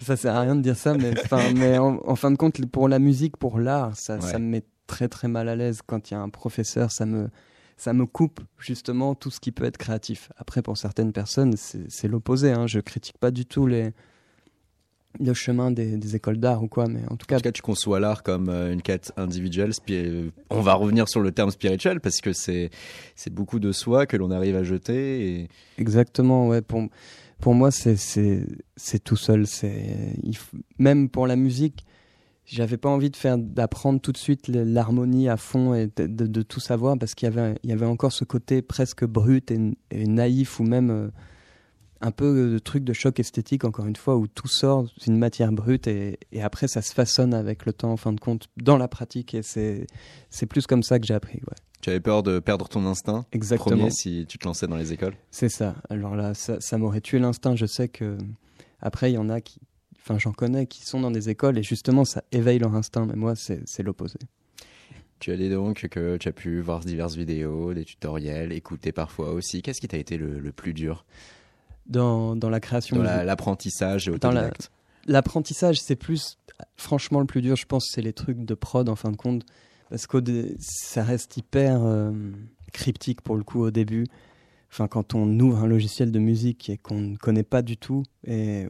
[0.00, 0.94] ça sert à rien de dire ça.
[0.94, 1.12] Mais,
[1.54, 5.08] mais en, fin de compte, pour la musique, pour l'art, ça, ça me met très
[5.08, 6.90] très mal à l'aise quand il y a un professeur.
[6.90, 7.28] Ça me,
[7.76, 10.32] ça me coupe justement tout ce qui peut être créatif.
[10.38, 12.50] Après, pour certaines personnes, c'est l'opposé.
[12.50, 12.66] Hein.
[12.66, 13.92] Je critique pas du tout les
[15.20, 17.36] le chemin des, écoles d'art ou quoi, mais en tout cas.
[17.36, 19.72] En tout cas, tu conçois l'art comme euh, une quête individuelle.
[20.50, 22.70] On va revenir sur le terme spirituel parce que c'est
[23.14, 25.42] c'est beaucoup de soi que l'on arrive à jeter.
[25.42, 25.48] Et...
[25.78, 26.62] Exactement, ouais.
[26.62, 26.88] Pour
[27.40, 29.46] pour moi, c'est c'est tout seul.
[29.46, 30.16] C'est
[30.78, 31.84] même pour la musique,
[32.44, 36.42] j'avais pas envie de faire d'apprendre tout de suite l'harmonie à fond et de, de,
[36.42, 40.06] tout savoir parce qu'il y avait il y avait encore ce côté presque brut et,
[40.06, 41.08] naïf ou même euh,
[42.02, 45.52] un peu de truc de choc esthétique, encore une fois, où tout sort d'une matière
[45.52, 48.88] brute et, après ça se façonne avec le temps, en fin de compte, dans la
[48.88, 49.34] pratique.
[49.34, 49.86] Et c'est,
[50.28, 51.38] c'est plus comme ça que j'ai appris.
[51.38, 51.56] Ouais.
[51.80, 53.76] Tu avais peur de perdre ton instinct Exactement.
[53.76, 55.14] Premier, si tu te lançais dans les écoles?
[55.30, 55.76] C'est ça.
[55.88, 57.56] Alors là, ça, ça m'aurait tué l'instinct.
[57.56, 58.18] Je sais que
[58.80, 59.60] après, il y en a qui,
[60.00, 63.06] enfin, j'en connais qui sont dans des écoles et justement, ça éveille leur instinct.
[63.06, 64.18] Mais moi, c'est, c'est l'opposé.
[65.20, 69.32] Tu as dit donc que tu as pu voir diverses vidéos, des tutoriels, écouter parfois
[69.32, 69.62] aussi.
[69.62, 71.04] Qu'est-ce qui t'a été le, le plus dur?
[71.86, 72.96] Dans, dans la création.
[72.96, 74.12] Dans l'apprentissage et
[75.06, 76.38] L'apprentissage, c'est plus,
[76.76, 79.44] franchement, le plus dur, je pense, c'est les trucs de prod en fin de compte,
[79.90, 80.18] parce que
[80.60, 82.12] ça reste hyper euh,
[82.72, 84.06] cryptique pour le coup au début.
[84.70, 88.04] Enfin, quand on ouvre un logiciel de musique et qu'on ne connaît pas du tout,
[88.24, 88.66] et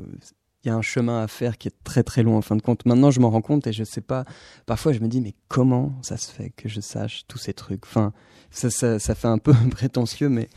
[0.64, 2.62] il y a un chemin à faire qui est très très long en fin de
[2.62, 2.86] compte.
[2.86, 4.24] Maintenant, je m'en rends compte et je sais pas.
[4.66, 7.84] Parfois, je me dis, mais comment ça se fait que je sache tous ces trucs?
[7.84, 8.12] Enfin,
[8.50, 10.48] ça, ça, ça fait un peu prétentieux, mais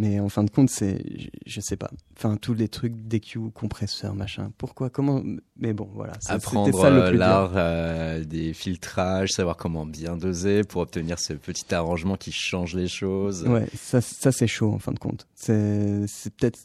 [0.00, 1.04] mais en fin de compte, c'est,
[1.44, 1.90] je, sais pas.
[2.16, 4.50] Enfin, tous les trucs DQ, compresseurs, machin.
[4.56, 4.88] Pourquoi?
[4.88, 5.22] Comment?
[5.58, 6.14] Mais bon, voilà.
[6.26, 11.34] Apprendre ça, le euh, l'art euh, des filtrages, savoir comment bien doser pour obtenir ce
[11.34, 13.46] petit arrangement qui change les choses.
[13.46, 15.26] Ouais, ça, ça c'est chaud en fin de compte.
[15.34, 16.60] C'est, c'est peut-être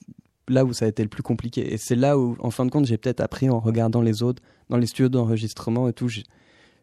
[0.48, 1.74] là où ça a été le plus compliqué.
[1.74, 4.42] Et c'est là où, en fin de compte, j'ai peut-être appris en regardant les autres
[4.70, 6.08] dans les studios d'enregistrement et tout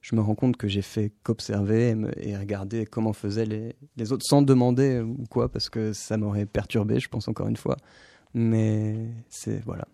[0.02, 4.26] je me rends compte que j'ai fait qu'observer et, regarder comment faisaient les, les, autres
[4.26, 7.76] sans demander ou quoi, parce que ça m'aurait perturbé, je pense encore une fois.
[8.34, 8.96] Mais
[9.28, 9.86] c'est voilà,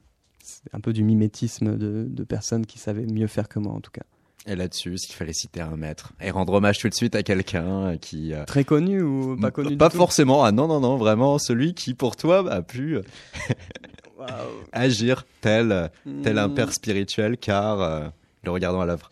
[0.42, 3.81] c'est un peu du mimétisme de, de, personnes qui savaient mieux faire que moi en
[3.81, 4.05] tout cas.
[4.47, 7.99] Et là-dessus, s'il fallait citer un maître et rendre hommage tout de suite à quelqu'un
[7.99, 10.42] qui euh, très connu ou pas connu Pas forcément.
[10.42, 12.99] Ah non non non, vraiment celui qui pour toi a pu
[14.73, 15.90] agir tel
[16.23, 16.55] tel un hmm.
[16.55, 18.09] père spirituel car euh,
[18.44, 19.11] le regardant à l'œuvre.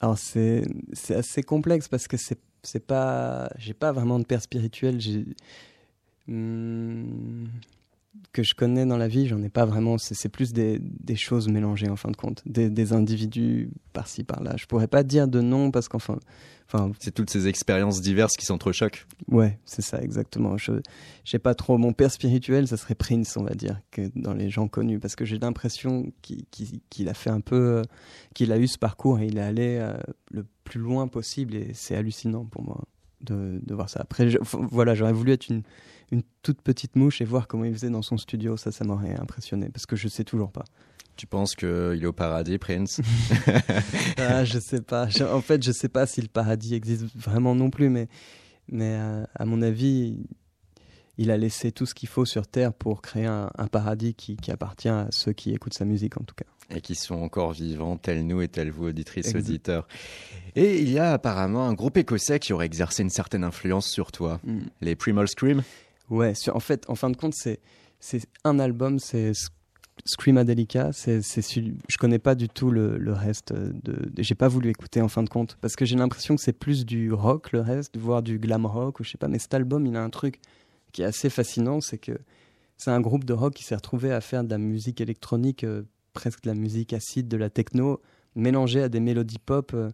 [0.00, 0.64] Alors c'est
[1.10, 4.98] assez complexe parce que c'est c'est pas j'ai pas vraiment de père spirituel.
[6.26, 7.46] Hmm,
[8.32, 9.98] que je connais dans la vie, j'en ai pas vraiment.
[9.98, 14.54] C'est plus des, des, choses mélangées en fin de compte, des, des individus par-ci par-là.
[14.56, 16.18] Je pourrais pas dire de nom parce qu'enfin,
[16.66, 19.06] enfin, c'est toutes ces expériences diverses qui s'entrechoquent.
[19.28, 20.56] Ouais, c'est ça exactement.
[20.56, 20.72] Je
[21.24, 24.50] j'ai pas trop mon père spirituel, ça serait Prince, on va dire, que dans les
[24.50, 27.82] gens connus, parce que j'ai l'impression qu'il a fait un peu,
[28.34, 29.96] qu'il a eu ce parcours et il est allé euh,
[30.30, 32.84] le plus loin possible et c'est hallucinant pour moi
[33.20, 34.00] de, de voir ça.
[34.00, 35.62] Après, voilà, j'aurais voulu être une
[36.12, 39.18] une toute petite mouche et voir comment il faisait dans son studio, ça, ça m'aurait
[39.18, 40.64] impressionné parce que je sais toujours pas.
[41.16, 43.00] Tu penses qu'il est au paradis, Prince
[44.18, 45.08] ah, Je sais pas.
[45.32, 48.08] en fait, je sais pas si le paradis existe vraiment non plus, mais,
[48.68, 50.18] mais euh, à mon avis,
[51.18, 54.88] il a laissé tout ce qu'il faut sur Terre pour créer un, paradis qui, appartient
[54.88, 56.44] à ceux qui écoutent sa musique, en tout cas.
[56.68, 59.86] Et qui sont encore vivants, tels nous et tels vous, auditrices, auditeurs.
[60.56, 64.12] Et il y a apparemment un groupe écossais qui aurait exercé une certaine influence sur
[64.12, 64.60] toi, mm.
[64.80, 65.62] les Primal Scream?
[66.10, 67.60] Ouais, en fait, en fin de compte, c'est
[68.44, 69.32] un album, c'est
[70.04, 70.92] Screamadelica.
[70.92, 73.52] C'est je connais pas du tout le, reste.
[73.52, 76.52] De, j'ai pas voulu écouter en fin de compte parce que j'ai l'impression que c'est
[76.52, 79.28] plus du rock le reste, voire du glam rock je sais pas.
[79.28, 80.40] Mais cet album, il a un truc
[80.92, 82.18] qui est assez fascinant, c'est que
[82.76, 85.82] c'est un groupe de rock qui s'est retrouvé à faire de la musique électronique, euh,
[86.12, 88.00] presque de la musique acide, de la techno,
[88.34, 89.72] mélangée à des mélodies pop.
[89.74, 89.90] Euh,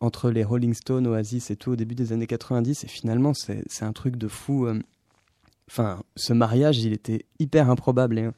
[0.00, 3.82] entre les Rolling Stones, Oasis et tout au début des années 90 et finalement c'est
[3.82, 4.80] un truc de fou euh,
[5.70, 8.18] enfin, ce mariage, il était hyper improbable.
[8.18, 8.28] Et,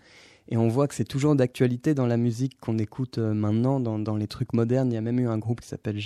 [0.49, 3.99] et on voit que c'est toujours d'actualité dans la musique qu'on écoute euh, maintenant, dans,
[3.99, 4.91] dans, les trucs modernes.
[4.91, 5.99] Il y a même eu un groupe qui s'appelle,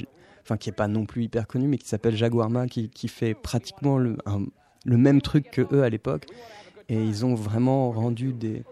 [0.42, 3.34] enfin, qui est pas non plus hyper connu, mais qui s'appelle Jaguarma, qui, qui fait
[3.34, 4.16] pratiquement le,
[4.84, 6.26] même truc que eux à l'époque.
[6.88, 8.62] Et ils ont vraiment rendu des,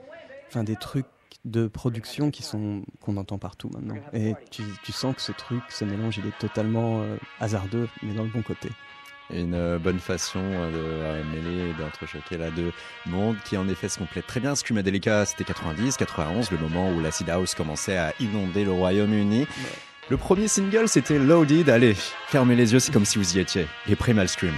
[0.49, 1.07] enfin, des trucs
[1.45, 3.97] de production qui sont qu'on entend partout maintenant.
[4.13, 8.15] Et tu, tu, sens que ce truc, ce mélange, il est totalement euh, hasardeux, mais
[8.15, 8.69] dans le bon côté.
[9.31, 12.73] Une euh, bonne façon euh, de mêler, d'entrechoquer là deux
[13.07, 14.55] mondes qui en effet se complètent très bien.
[14.55, 19.47] Screamadelica, c'était 90, 91, le moment où l'acid house commençait à inonder le Royaume-Uni.
[20.11, 21.71] Le premier single, c'était Loaded.
[21.71, 21.97] Allez,
[22.29, 23.67] fermez les yeux, c'est comme si vous y étiez.
[23.87, 24.55] Les Primal Scream.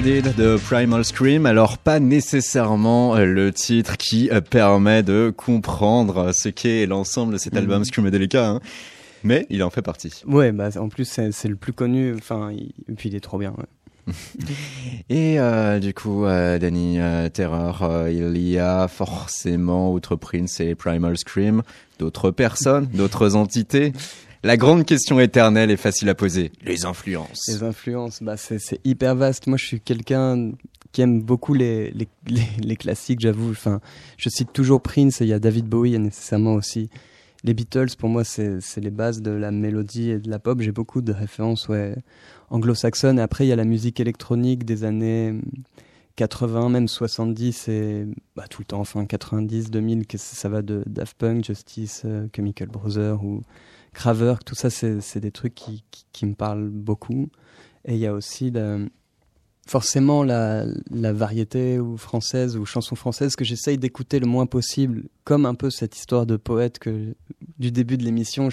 [0.00, 1.44] De Primal Scream.
[1.44, 7.38] Alors pas nécessairement euh, le titre qui euh, permet de comprendre ce qu'est l'ensemble de
[7.38, 7.84] cet album mhm.
[7.84, 8.60] Scream Delica, hein.
[9.24, 10.22] mais il en fait partie.
[10.26, 12.14] Ouais, bah en plus c'est le plus connu.
[12.14, 13.54] Enfin, et puis il est trop bien.
[15.10, 16.98] Et euh, du coup, Danny
[17.34, 21.62] Terror, il y a forcément, outre Prince et Primal Scream,
[21.98, 23.92] d'autres personnes, d'autres entités.
[24.42, 26.50] La grande question éternelle est facile à poser.
[26.64, 27.46] Les influences.
[27.48, 29.46] Les influences, bah c'est hyper vaste.
[29.46, 30.52] Moi, je suis quelqu'un
[30.92, 32.08] qui aime beaucoup les, les,
[32.58, 33.50] les, classiques, j'avoue.
[33.50, 33.80] Enfin,
[34.16, 36.88] je cite toujours Prince et il y a David Bowie et nécessairement aussi
[37.44, 37.90] les Beatles.
[37.98, 40.62] Pour moi, c'est les bases de la mélodie et de la pop.
[40.62, 41.94] J'ai beaucoup de références ouais,
[42.48, 43.18] anglo-saxonnes.
[43.18, 45.34] Et après, il y a la musique électronique des années
[46.16, 50.82] 80, même 70 et bah, tout le temps, enfin 90, 2000, que ça va de
[50.86, 53.42] Daft Punk, Justice, euh, Chemical Brothers ou
[53.92, 57.28] Kraverk, tout ça, c'est des trucs qui, qui, me parlent beaucoup.
[57.84, 58.52] Et il y a aussi
[59.66, 65.04] forcément la, la, variété ou française ou chanson française que j'essaye d'écouter le moins possible,
[65.24, 67.14] comme un peu cette histoire de poète que
[67.58, 68.48] du début de l'émission,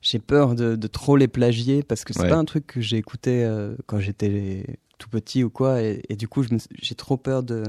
[0.00, 2.96] j'ai peur de, de, trop les plagier parce que c'est pas un truc que j'ai
[2.96, 6.44] écouté euh, quand j'étais tout petit ou quoi, et, et du coup
[6.80, 7.64] j'ai trop peur de,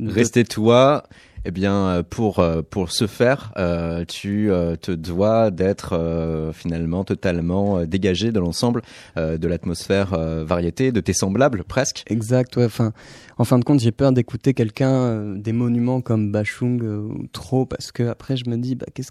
[0.00, 1.04] de rester toi
[1.44, 7.84] eh bien, euh, pour euh, pour ce faire, euh, tu te dois d'être finalement totalement
[7.84, 8.82] dégagé de l'ensemble
[9.16, 12.04] de l'atmosphère variété, de tes semblables presque.
[12.08, 12.56] Exact.
[12.56, 12.64] Ouais.
[12.64, 12.92] Enfin,
[13.38, 18.04] en fin de compte, j'ai peur d'écouter quelqu'un des monuments comme Bachung trop parce que
[18.04, 19.10] après je me dis bah qu'est-ce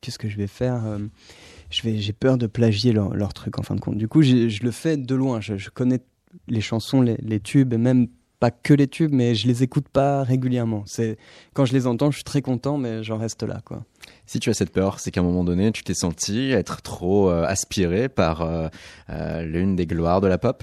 [0.00, 0.82] qu'est-ce que je vais faire
[1.70, 3.96] je vais j'ai peur de plagier leur, leur truc en fin de compte.
[3.96, 5.40] Du coup, je le fais de loin.
[5.40, 6.00] Je, je connais
[6.46, 8.08] les chansons, les, les tubes et même
[8.40, 10.84] pas que les tubes, mais je les écoute pas régulièrement.
[10.86, 11.18] C'est
[11.54, 13.84] quand je les entends, je suis très content, mais j'en reste là, quoi.
[14.26, 17.30] Si tu as cette peur, c'est qu'à un moment donné, tu t'es senti être trop
[17.30, 18.68] euh, aspiré par euh,
[19.10, 20.62] euh, l'une des gloires de la pop?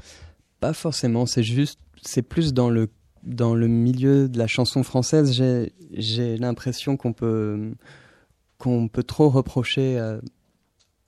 [0.60, 1.26] Pas forcément.
[1.26, 2.90] C'est juste, c'est plus dans le
[3.24, 5.34] dans le milieu de la chanson française.
[5.34, 7.74] J'ai j'ai l'impression qu'on peut
[8.58, 10.00] qu'on peut trop reprocher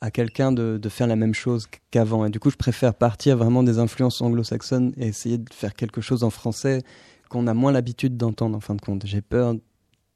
[0.01, 2.25] à quelqu'un de, de, faire la même chose qu'avant.
[2.25, 6.01] Et du coup, je préfère partir vraiment des influences anglo-saxonnes et essayer de faire quelque
[6.01, 6.83] chose en français
[7.29, 9.05] qu'on a moins l'habitude d'entendre en fin de compte.
[9.05, 9.55] J'ai peur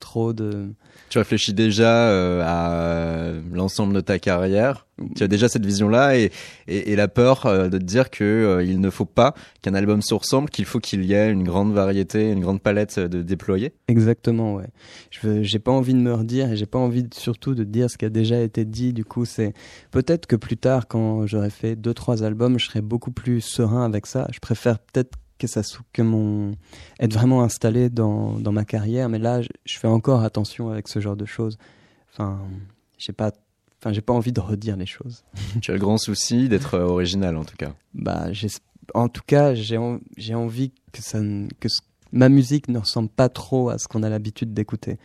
[0.02, 0.68] trop de...
[1.10, 4.88] Tu réfléchis déjà euh, à euh, l'ensemble de ta carrière.
[5.16, 6.32] Tu as déjà cette vision-là et,
[6.68, 10.02] et, et, la peur euh, de te dire que il ne faut pas qu'un album
[10.02, 13.74] se ressemble, qu'il faut qu'il y ait une grande variété, une grande palette de déployer.
[13.88, 14.68] Exactement, ouais.
[15.10, 17.98] Je j'ai pas envie de me redire et j'ai pas envie surtout de dire ce
[17.98, 18.94] qui a déjà été dit.
[18.94, 19.54] Du coup, c'est
[19.92, 23.86] peut-être que plus tard, quand j'aurai fait deux trois albums, je serai beaucoup plus serein
[23.86, 24.28] avec ça.
[24.32, 25.62] Je préfère peut-être que ça
[25.94, 26.54] que mon
[27.00, 31.00] être vraiment installé dans, dans ma carrière mais là je, fais encore attention avec ce
[31.00, 31.58] genre de choses
[32.14, 32.40] enfin
[32.98, 33.32] je sais pas
[33.80, 35.24] enfin, j'ai pas envie de redire les choses.
[35.62, 37.74] Tu as le grand souci d'être euh, original en tout cas.
[37.96, 38.28] Bah,
[38.94, 41.20] en tout cas, j'ai en- j'ai envie que ça,
[41.60, 41.82] que ce-
[42.12, 44.98] ma musique ne ressemble pas trop à ce qu'on a l'habitude d'écouter,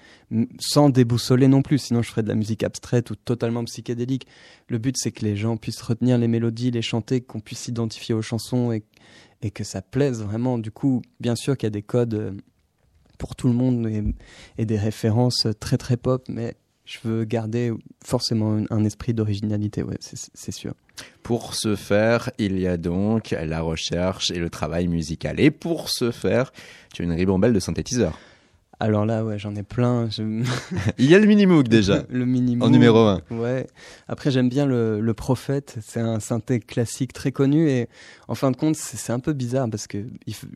[0.58, 1.78] sans déboussoler non plus.
[1.78, 4.26] Sinon, je ferais de la musique abstraite ou totalement psychédélique.
[4.68, 8.14] Le but, c'est que les gens puissent retenir les mélodies, les chanter, qu'on puisse s'identifier
[8.14, 8.82] aux chansons et,
[9.52, 10.58] que ça plaise vraiment.
[10.58, 12.32] Du coup, bien sûr qu'il y a des codes euh,
[13.16, 13.88] pour tout le monde
[14.58, 17.72] et, des références très très pop, mais je veux garder
[18.04, 20.74] forcément un, esprit d'originalité, c'est sûr.
[21.22, 25.40] Pour ce faire, il y a donc la recherche et le travail musical.
[25.40, 26.52] Et pour ce faire,
[26.94, 28.18] tu as une ribambelle de synthétiseurs.
[28.78, 30.10] Alors là, ouais, j'en ai plein.
[30.10, 30.22] Je...
[30.98, 32.68] Il y a le Minimoog déjà, le minimum.
[32.68, 33.22] en numéro 1.
[33.30, 33.66] Ouais.
[34.06, 35.76] Après, j'aime bien le, le Prophète.
[35.80, 37.88] C'est un synthé classique très connu et
[38.28, 40.04] en fin de compte, c'est un peu bizarre parce que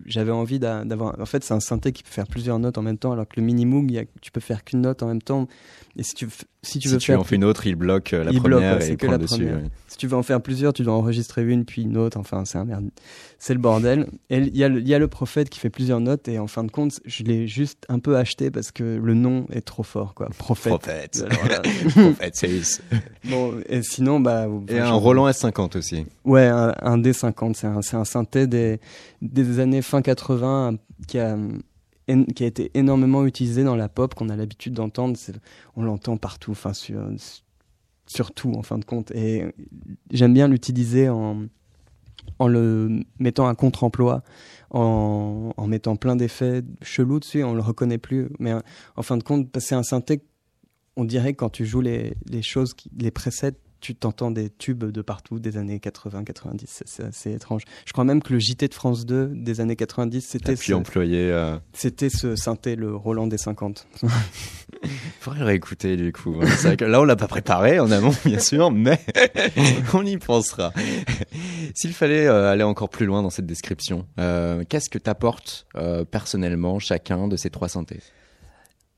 [0.04, 1.18] j'avais envie d'a- d'avoir.
[1.18, 3.40] En fait, c'est un synthé qui peut faire plusieurs notes en même temps, alors que
[3.40, 5.48] le Minimoog, tu peux faire qu'une note en même temps.
[5.96, 6.28] Et si tu
[6.62, 8.40] si tu si veux tu faire en fais une autre, il bloque euh, la Il
[8.40, 9.36] bloque, première ouais, et que la dessus.
[9.44, 9.56] première.
[9.62, 9.70] ouais.
[9.88, 12.18] Si tu veux en faire plusieurs, tu dois enregistrer une puis une autre.
[12.18, 12.90] Enfin, c'est un merde.
[13.38, 14.06] C'est le bordel.
[14.28, 16.28] Et il y, a le- il y a le prophète qui fait plusieurs notes.
[16.28, 19.46] Et en fin de compte, je l'ai juste un peu acheté parce que le nom
[19.50, 20.28] est trop fort, quoi.
[20.38, 20.72] Prophète.
[20.72, 21.24] Prophète.
[21.94, 22.82] Prophète, c'est-
[23.30, 24.46] bon, et sinon, bah.
[24.68, 26.06] Et un Roland S50 aussi.
[26.24, 27.54] Ouais, un, un D50.
[27.54, 28.80] C'est un, un synthé des,
[29.22, 30.74] des années fin 80
[31.08, 31.36] qui a,
[32.34, 35.18] qui a été énormément utilisé dans la pop, qu'on a l'habitude d'entendre.
[35.76, 37.00] On l'entend partout, enfin, sur,
[38.06, 39.10] sur tout, en fin de compte.
[39.12, 39.44] Et
[40.10, 41.44] j'aime bien l'utiliser en,
[42.38, 44.22] en le mettant à contre-emploi,
[44.70, 48.30] en, en mettant plein d'effets chelous dessus, on le reconnaît plus.
[48.38, 48.52] Mais
[48.96, 50.22] en fin de compte, c'est un synthé,
[50.96, 54.50] on dirait que quand tu joues les, les choses, qui, les presets, tu t'entends des
[54.50, 56.82] tubes de partout des années 80, 90.
[56.84, 57.62] C'est- assez étrange.
[57.86, 60.72] Je crois même que le JT de France 2 des années 90, T'as c'était ce,
[60.72, 63.86] euh, c'était ce synthé, le Roland des 50.
[65.20, 66.34] Faudrait réécouter du coup.
[66.34, 68.98] vrai que là, on l'a pas préparé en amont, bien sûr, mais
[69.94, 70.72] on y pensera.
[71.74, 75.66] S'il fallait euh, aller encore plus loin dans cette description, euh, qu'est-ce que t'apporte
[76.10, 78.00] personnellement chacun de ces trois synthés?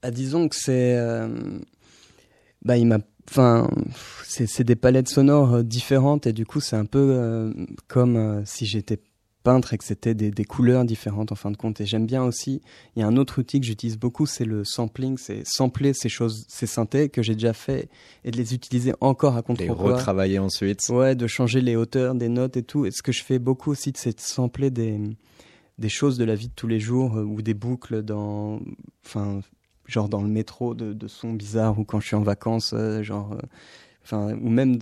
[0.03, 0.99] Ah, disons que c'est.
[2.65, 2.99] bah, il m'a.
[3.31, 3.69] Enfin,
[4.25, 7.53] c'est des palettes sonores euh, différentes et du coup, c'est un peu euh,
[7.89, 8.99] comme euh, si j'étais
[9.43, 11.81] peintre et que c'était des, des couleurs différentes en fin de compte.
[11.81, 12.61] Et j'aime bien aussi.
[12.95, 15.19] Il y a un autre outil que j'utilise beaucoup, c'est le sampling.
[15.19, 17.89] C'est sampler ces choses, ces synthés que j'ai déjà fait
[18.25, 19.97] et de les utiliser encore à Les contre-emploi.
[19.97, 20.81] retravailler ensuite.
[20.91, 22.87] Ouais, de changer les hauteurs des notes et tout.
[22.87, 25.01] Et ce que je fais beaucoup aussi, c'est de sampler des,
[25.79, 28.61] des choses de la vie de tous les jours euh, ou des boucles dans,
[29.05, 29.41] enfin,
[29.93, 33.03] genre dans le métro de, de sons bizarres ou quand je suis en vacances, euh,
[33.03, 33.39] genre, euh,
[34.05, 34.79] enfin, ou même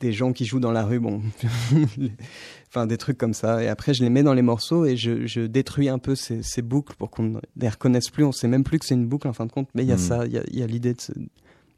[0.00, 1.22] des gens qui jouent dans la rue, bon,
[2.68, 3.62] enfin des trucs comme ça.
[3.62, 6.42] Et après, je les mets dans les morceaux et je, je détruis un peu ces,
[6.42, 8.24] ces boucles pour qu'on ne les reconnaisse plus.
[8.24, 9.92] On sait même plus que c'est une boucle en fin de compte, mais il y
[9.92, 10.00] a Mhm.
[10.00, 10.98] ça, il y a, l'idée de,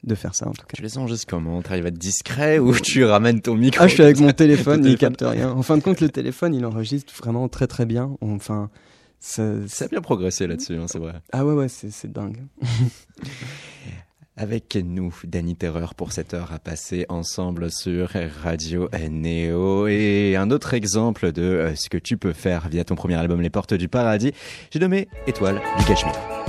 [0.03, 0.73] de faire ça en tout cas.
[0.75, 1.61] Tu les enregistres comment?
[1.61, 3.83] T'arrives à être discret ou tu ramènes ton micro?
[3.83, 5.15] Ah, je suis avec mon téléphone, il téléphone.
[5.15, 5.51] capte rien.
[5.51, 8.11] En fin de compte, le téléphone, il enregistre vraiment très très bien.
[8.21, 8.69] Enfin,
[9.19, 11.13] ça- Ça a bien progressé là-dessus, hein, c'est vrai.
[11.31, 12.43] ah ouais ouais, c'est c'est dingue.
[14.37, 18.09] Avec nous, Danny Terreur, pour cette heure à passer ensemble sur
[18.43, 19.87] Radio Néo.
[19.87, 23.39] Et un autre exemple de euh, ce que tu peux faire via ton premier album
[23.41, 24.33] Les Portes du Paradis,
[24.71, 26.44] j'ai nommé Étoile du Cachemire.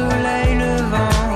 [0.00, 1.28] Soleil levant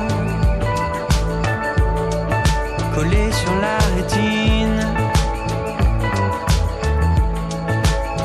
[2.95, 4.83] collé sur la rétine.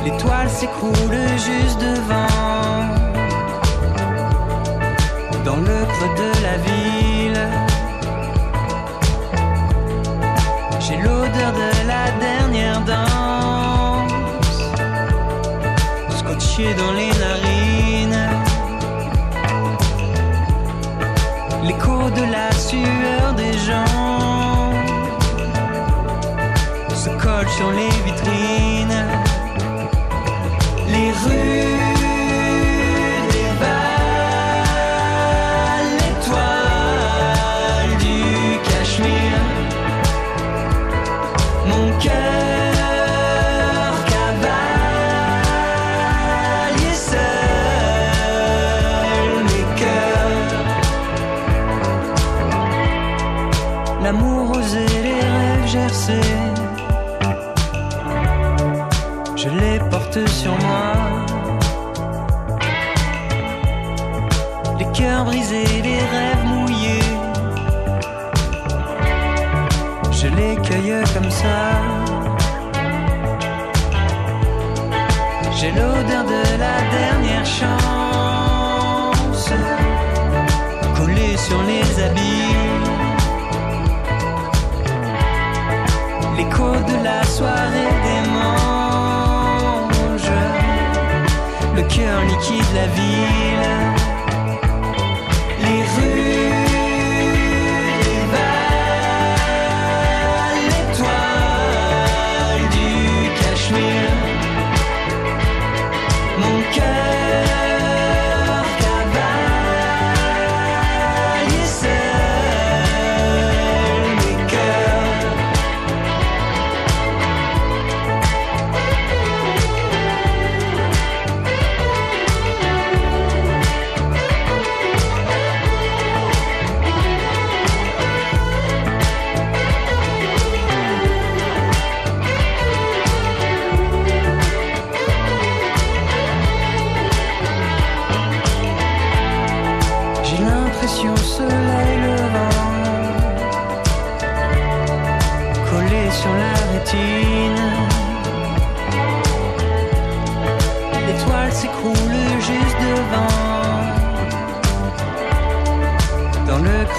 [0.04, 2.82] L'étoile s'écroule juste devant
[5.48, 7.46] dans le creux de la ville.
[10.84, 14.60] J'ai l'odeur de la dernière danse
[16.20, 17.09] scotché dans les
[27.48, 28.39] sur les vitrines.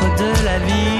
[0.08, 0.99] De la ville.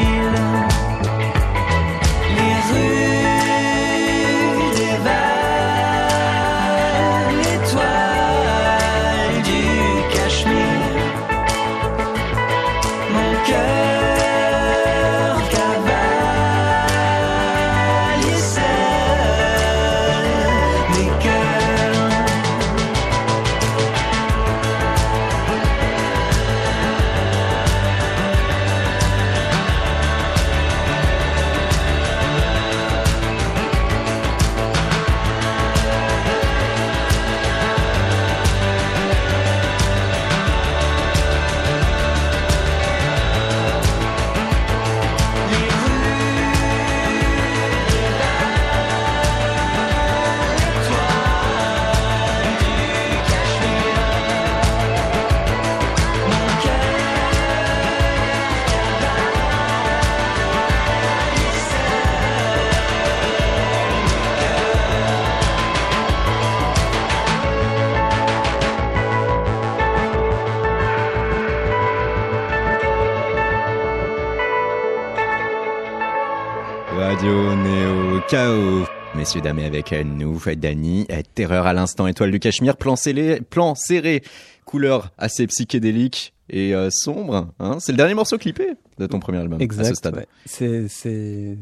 [79.31, 79.39] Chaos.
[79.39, 83.75] Messieurs, dames, et avec nous, Dany, Terreur à l'instant, étoile du Cachemire, plan serré, plan
[83.75, 84.23] serré,
[84.65, 87.53] couleur assez psychédélique et euh, sombre.
[87.61, 89.95] Hein c'est le dernier morceau clippé de ton premier album à ce Exact.
[89.95, 90.17] stade.
[90.17, 90.27] ouais.
[90.47, 91.57] C'est c'est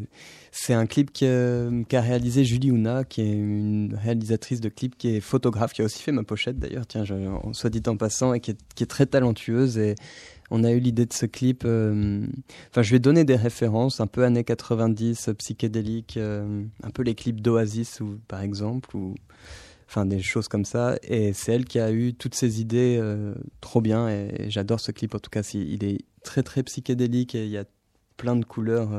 [0.51, 5.21] c'est un clip qu'a réalisé Julie Ouna, qui est une réalisatrice de clips, qui est
[5.21, 6.87] photographe, qui a aussi fait ma pochette d'ailleurs.
[6.87, 7.15] Tiens, je,
[7.53, 9.79] soit dit en passant, et qui est, qui est très talentueuse.
[9.79, 9.95] Et
[10.51, 11.65] on a eu l'idée de ce clip.
[11.65, 12.27] euh,
[12.71, 17.03] Enfin, je vais donner des références un peu années 90, euh, psychédéliques, euh, un peu
[17.03, 19.15] les clips d'Oasis, par exemple, ou
[19.89, 20.97] enfin des choses comme ça.
[21.03, 23.01] Et c'est elle qui a eu toutes ces idées
[23.61, 24.09] trop bien.
[24.09, 25.15] Et, j'adore ce clip.
[25.15, 27.65] En tout cas, il est très très psychédélique et il y a
[28.17, 28.91] plein de couleurs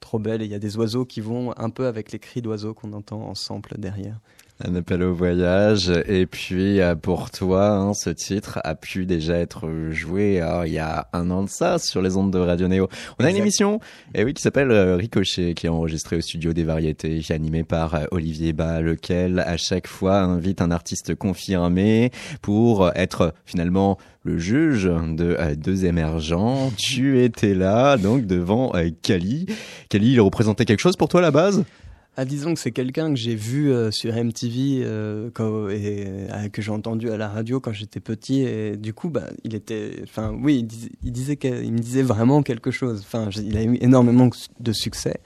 [0.00, 0.40] trop belles.
[0.42, 2.92] Et il y a des oiseaux qui vont un peu avec les cris d'oiseaux qu'on
[2.94, 4.20] entend en sample derrière.
[4.64, 5.92] Un appel au voyage.
[6.08, 10.72] Et puis, euh, pour toi, hein, ce titre a pu déjà être joué euh, il
[10.72, 12.88] y a un an de ça sur les ondes de Radio Néo.
[13.20, 13.78] On a une émission
[14.14, 18.00] eh oui, qui s'appelle euh, Ricochet, qui est enregistrée au studio des variétés, animée par
[18.10, 22.10] Olivier Bas, lequel à chaque fois invite un artiste confirmé
[22.42, 23.96] pour être finalement
[24.28, 26.70] le juge de euh, deux émergents.
[26.76, 29.46] tu étais là, donc devant euh, Kali.
[29.88, 31.64] Kali, il représentait quelque chose pour toi à la base?
[32.20, 35.30] Ah, disons que c'est quelqu'un que j'ai vu euh, sur MTV euh,
[35.70, 39.28] et euh, que j'ai entendu à la radio quand j'étais petit et du coup bah
[39.44, 43.02] il était enfin oui il disait, il disait que- il me disait vraiment quelque chose.
[43.06, 45.20] Enfin il a eu énormément de succès.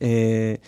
[0.00, 0.58] Et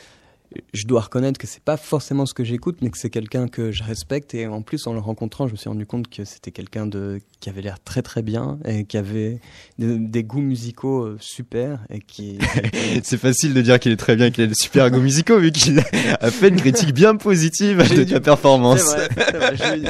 [0.75, 3.73] je dois reconnaître que c'est pas forcément ce que j'écoute mais que c'est quelqu'un que
[3.73, 6.51] je respecte et en plus en le rencontrant je me suis rendu compte que c'était
[6.51, 9.41] quelqu'un de qui avait l'air très très bien et qui avait
[9.79, 12.39] de- des goûts musicaux euh, super et qui
[13.03, 15.53] C'est facile de dire qu'il est très bien, qu'il a des super goûts musicaux, vu
[15.53, 18.95] qu'il a fait une critique bien positive de ta performance.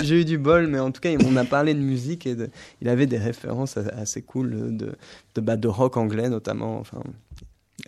[0.02, 2.50] J'ai eu- du bol, mais en tout cas, on a parlé de musique et de-
[2.82, 4.96] il avait des références assez cool de,
[5.36, 6.78] de, bah, de rock anglais notamment.
[6.80, 7.00] Enfin,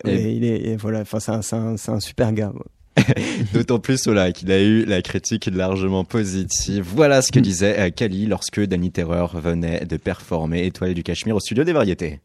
[0.05, 2.51] Et- et il est, et voilà, enfin, c'est un, super gars.
[2.53, 3.03] ouais.
[3.53, 6.85] D'autant plus voilà, qu'il a eu la critique largement positive.
[6.95, 11.35] Voilà ce que disait euh, Kali lorsque Danny Terreur venait de performer Étoile du Cachemire
[11.37, 12.19] au studio des variétés.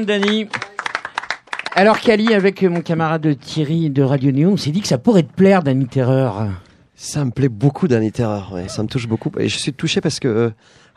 [0.00, 0.46] Dani.
[1.74, 5.24] Alors Kali, avec mon camarade Thierry de Radio Néo, on s'est dit que ça pourrait
[5.24, 6.48] te plaire, Dani Terreur.
[6.94, 8.52] Ça me plaît beaucoup, Danny Terreur.
[8.54, 8.68] Ouais.
[8.68, 9.30] Ça me touche beaucoup.
[9.38, 10.52] Et je suis touché parce que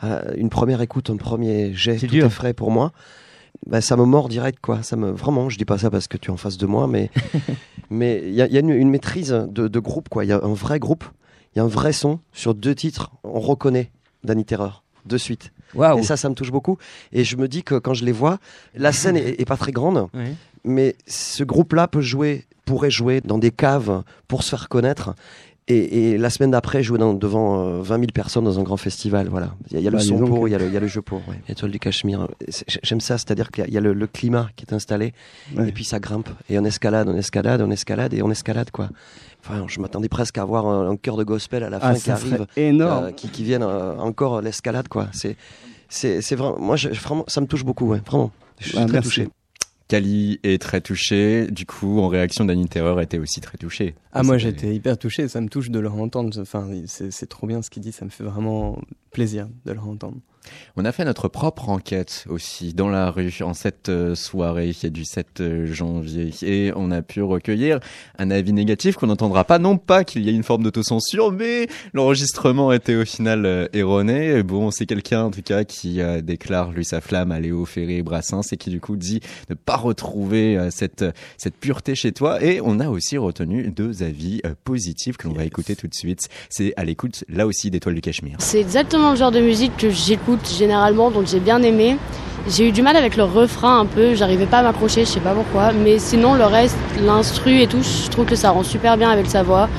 [0.06, 2.26] euh, une première écoute, un premier jet, C'est tout dur.
[2.28, 2.94] est frais pour moi.
[3.66, 4.84] Bah, ça me mord direct, quoi.
[4.84, 5.50] Ça me vraiment.
[5.50, 7.12] Je dis pas ça parce que tu es en face de moi, mais
[7.90, 10.26] mais il y a, il y a une, une maîtrise de, de groupe, quoi.
[10.26, 11.04] Il y a un vrai groupe.
[11.56, 13.12] Il y a un vrai son sur deux titres.
[13.24, 13.92] On reconnaît
[14.24, 15.52] Danny Terreur de suite.
[16.00, 16.78] Et ça, ça me touche beaucoup.
[17.12, 18.38] Et je me dis que quand je les vois,
[18.76, 20.08] la scène est, est pas très grande,
[20.64, 25.16] mais ce groupe-là peut jouer, pourrait jouer dans des caves pour se faire connaître.
[25.72, 28.76] Et, et la semaine d'après, jouer dans- devant euh, 20 000 personnes dans un grand
[28.78, 29.28] festival.
[29.30, 29.54] Voilà.
[29.70, 30.74] Il y a, il y a le Bah, son pour, il y, a le- il
[30.74, 31.20] y a le jeu pour.
[31.28, 31.40] Ouais.
[31.48, 32.28] Étoile du Cachemire.
[32.82, 35.14] J'aime ça, c'est-à-dire qu'il y a- il y a le, le climat qui est installé,
[35.56, 35.70] Ouais.
[35.70, 36.30] et puis ça grimpe.
[36.50, 38.90] Et on escalade, on escalade, on escalade, et on escalade, quoi.
[39.46, 41.94] Enfin, je m'attendais presque à avoir un, un chœur de gospel à la fin Ah,
[41.94, 43.06] qui ça arrive énorme.
[43.06, 45.08] euh, qui, qui viennent euh, encore l'escalade quoi.
[45.14, 45.38] C'est
[45.88, 48.32] c'est c'est vraiment moi je, vraiment ça me touche beaucoup ouais, vraiment.
[48.60, 49.10] Je suis Ah, très merci.
[49.10, 49.30] touché.
[49.90, 51.48] Kali est très touché.
[51.50, 53.96] Du coup, en réaction, Danny Terreur était aussi très touché.
[54.14, 56.40] Ah, moi j'étais hyper touché, ça me touche de le entendre.
[56.40, 58.80] Enfin, c'est trop bien ce qu'il dit, ça me fait vraiment
[59.12, 60.18] plaisir de le entendre.
[60.78, 65.04] On a fait notre propre enquête aussi dans la rue en cette euh, soirée du
[65.04, 67.80] 7 euh, janvier et on a pu recueillir
[68.18, 69.60] un avis négatif qu'on n'entendra pas.
[69.60, 74.38] Non pas qu'il y ait une forme d'autocensure, mais l'enregistrement était au final euh, erroné.
[74.38, 77.98] Et Bon, c'est quelqu'un en tout cas qui déclare lui sa flamme à Léo Ferré
[77.98, 81.06] et Brassens et qui du coup dit ne pas retrouver cette
[81.38, 82.42] cette pureté chez toi.
[82.42, 86.30] Et on a aussi retenu deux avis positifs que l'on va écouter tout de suite.
[86.50, 88.38] C'est à l'écoute là aussi d'Étoile du Cachemire.
[88.40, 91.98] C'est exactement le genre de musique que j'écoute généralement, donc j'ai bien aimé.
[92.48, 95.20] J'ai eu du mal avec le refrain un peu, j'arrivais pas à m'accrocher, je sais
[95.20, 95.72] pas pourquoi.
[95.72, 99.28] Mais sinon, le reste, l'instru et tout, je trouve que ça rend super bien avec
[99.28, 99.70] sa voix.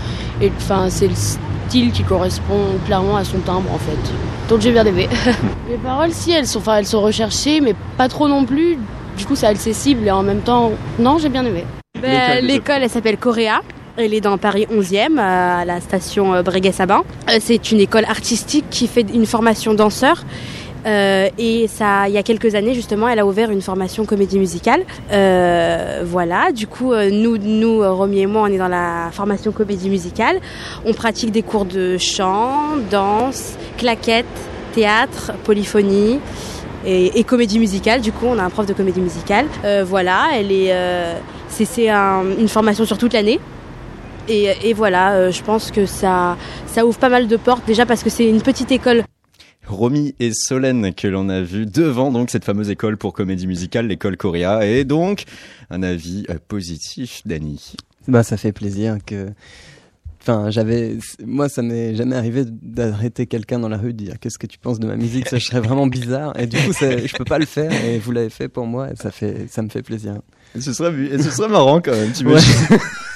[0.40, 3.98] Et enfin, c'est le style qui correspond clairement à son timbre en fait.
[4.48, 5.08] Donc j'ai bien aimé.
[5.70, 8.78] Les paroles, si, elles sont, enfin, elles sont recherchées, mais pas trop non plus.
[9.16, 11.64] Du coup, c'est accessible et en même temps, non, j'ai bien aimé.
[12.00, 13.60] Ben, L'école, elle s'appelle Coréa.
[14.00, 17.02] Elle est dans Paris 11e, à la station euh, Breguet-Sabin.
[17.28, 20.24] Euh, C'est une école artistique qui fait une formation danseur.
[20.86, 24.38] Euh, et ça, il y a quelques années justement, elle a ouvert une formation comédie
[24.38, 24.82] musicale.
[25.12, 29.10] Euh, voilà, du coup, euh, nous, nous, euh, Romy et moi, on est dans la
[29.12, 30.36] formation comédie musicale.
[30.86, 34.24] On pratique des cours de chant, danse, claquettes,
[34.72, 36.18] théâtre, polyphonie
[36.86, 38.00] et, comédie musicale.
[38.00, 39.44] Du coup, on a un prof de comédie musicale.
[39.66, 41.14] Euh, voilà, elle est, euh,
[41.48, 43.38] c'est c'est un- une formation sur toute l'année.
[44.30, 47.84] Et, et voilà, euh, je pense que ça, ça ouvre pas mal de portes déjà
[47.84, 49.02] parce que c'est une petite école
[49.66, 53.86] Romy et Solène que l'on a vu devant donc cette fameuse école pour comédie musicale,
[53.88, 55.24] l'école Coréa, et donc
[55.68, 57.74] un avis euh, positif, Dany.
[58.08, 59.28] Bah, ça fait plaisir que.
[60.22, 60.96] Enfin, j'avais.
[61.24, 64.58] Moi, ça m'est jamais arrivé d'arrêter quelqu'un dans la rue, de dire qu'est-ce que tu
[64.58, 66.38] penses de ma musique, ça serait vraiment bizarre.
[66.38, 68.90] Et du coup, ça- je peux pas le faire, et vous l'avez fait pour moi,
[68.90, 70.20] et ça, fait, ça me fait plaisir.
[70.58, 72.40] Ce serait, et ce serait marrant quand même, tu Ouais.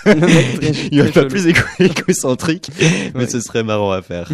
[0.06, 2.70] Il n'y aurait pas plus égo- égocentrique,
[3.14, 3.26] mais Ouais.
[3.26, 4.28] ce serait marrant à faire.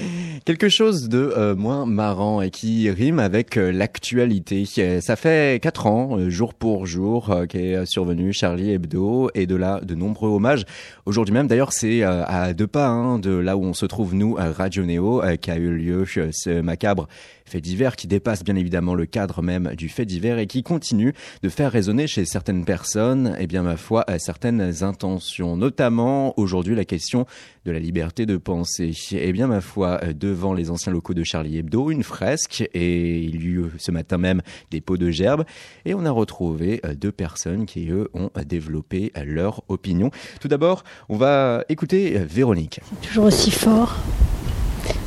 [0.46, 4.64] Quelque chose de euh, moins marrant et qui rime avec euh, l'actualité.
[4.78, 9.56] Euh, Ça fait quatre ans, euh, jour pour jour, qu'est survenu Charlie Hebdo et de
[9.56, 10.64] là de nombreux hommages.
[11.10, 14.14] Aujourd'hui même, d'ailleurs, c'est euh, à deux pas hein, de là où on se trouve
[14.14, 17.08] nous à Radio Néo euh, qu'a eu lieu euh, ce macabre
[17.50, 21.12] fait divers qui dépasse bien évidemment le cadre même du fait divers et qui continue
[21.42, 26.84] de faire résonner chez certaines personnes, et bien ma foi, certaines intentions, notamment aujourd'hui la
[26.84, 27.26] question
[27.64, 28.92] de la liberté de penser.
[29.10, 33.42] Et bien ma foi, devant les anciens locaux de Charlie Hebdo, une fresque et il
[33.42, 35.44] y eut ce matin même des pots de gerbe
[35.84, 40.12] et on a retrouvé deux personnes qui eux ont développé leur opinion.
[40.40, 42.80] Tout d'abord, on va écouter Véronique.
[43.02, 43.96] toujours aussi fort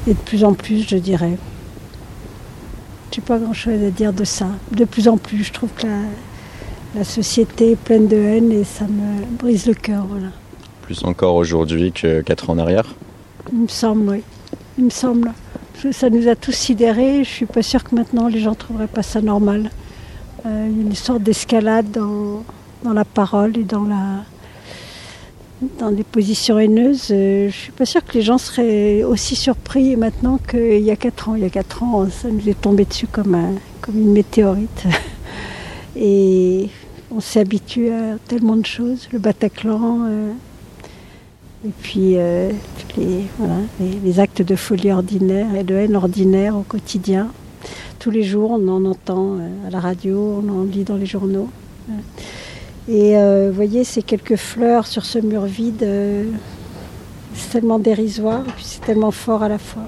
[0.07, 1.37] et de plus en plus, je dirais.
[3.11, 4.47] Je n'ai pas grand-chose à dire de ça.
[4.71, 5.99] De plus en plus, je trouve que la,
[6.95, 10.05] la société est pleine de haine et ça me brise le cœur.
[10.07, 10.27] Voilà.
[10.81, 12.95] Plus encore aujourd'hui que quatre ans en arrière?
[13.51, 14.23] Il me semble, oui.
[14.77, 15.31] Il me semble.
[15.91, 17.23] Ça nous a tous sidérés.
[17.23, 19.69] Je suis pas sûre que maintenant les gens ne trouveraient pas ça normal.
[20.45, 22.43] Euh, il y a une sorte d'escalade dans,
[22.83, 24.23] dans la parole et dans la
[25.79, 27.07] dans des positions haineuses.
[27.11, 30.95] Euh, je suis pas sûre que les gens seraient aussi surpris maintenant qu'il y a
[30.95, 31.35] quatre ans.
[31.35, 33.37] Il y a quatre ans, ça nous est tombé dessus comme,
[33.81, 34.83] comme une météorite.
[35.95, 36.69] Et
[37.11, 39.07] on s'est habitué à tellement de choses.
[39.11, 40.31] Le Bataclan, euh,
[41.65, 42.51] et puis euh,
[42.97, 47.29] les, actes de folie ordinaire et de haine ordinaire au quotidien.
[47.99, 51.49] Tous les jours, on en entend à la radio, on en lit dans les journaux.
[52.87, 56.25] Et euh, vous voyez, ces quelques fleurs sur ce mur vide, euh,
[57.33, 59.83] c'est tellement dérisoire, et puis c'est tellement fort à la fois.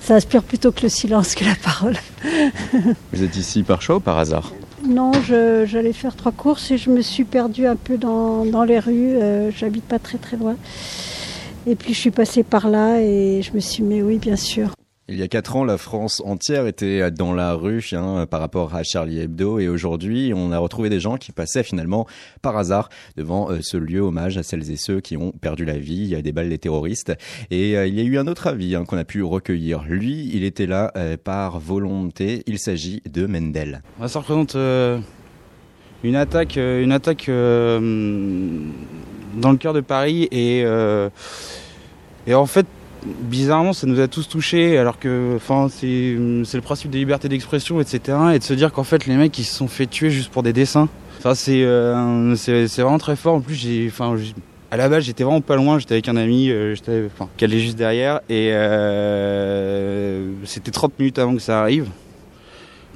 [0.00, 1.96] Ça inspire plutôt que le silence que la parole.
[3.12, 4.52] Vous êtes ici par choix ou par hasard
[4.86, 8.78] Non, j'allais faire trois courses et je me suis perdue un peu dans, dans les
[8.78, 9.16] rues.
[9.16, 10.56] Euh, J'habite pas très très loin.
[11.66, 14.36] Et puis je suis passée par là et je me suis dit, mais oui, bien
[14.36, 14.74] sûr.
[15.06, 18.74] Il y a quatre ans, la France entière était dans la rue hein, par rapport
[18.74, 22.06] à Charlie Hebdo et aujourd'hui, on a retrouvé des gens qui passaient finalement
[22.40, 22.88] par hasard
[23.18, 26.16] devant euh, ce lieu hommage à celles et ceux qui ont perdu la vie.
[26.22, 27.12] Des balles des terroristes
[27.50, 29.84] et euh, il y a eu un autre avis hein, qu'on a pu recueillir.
[29.86, 32.42] Lui, il était là euh, par volonté.
[32.46, 33.82] Il s'agit de Mendel.
[34.00, 38.58] Ah, Ça représente une attaque, une attaque euh,
[39.36, 40.64] dans le cœur de Paris et,
[42.26, 42.66] et en fait,
[43.04, 45.38] bizarrement, ça nous a tous touchés alors que,
[45.70, 48.18] c'est le principe de liberté d'expression, etc.
[48.34, 50.42] Et de se dire qu'en fait, les mecs ils se sont fait tuer juste pour
[50.42, 50.88] des dessins.
[51.18, 52.34] Enfin, c'est euh,
[52.76, 53.36] vraiment très fort.
[53.36, 53.90] En plus, j'ai,
[54.70, 55.78] à la base, j'étais vraiment pas loin.
[55.78, 56.74] J'étais avec un ami, euh,
[57.36, 61.88] qui allait juste derrière et euh, c'était 30 minutes avant que ça arrive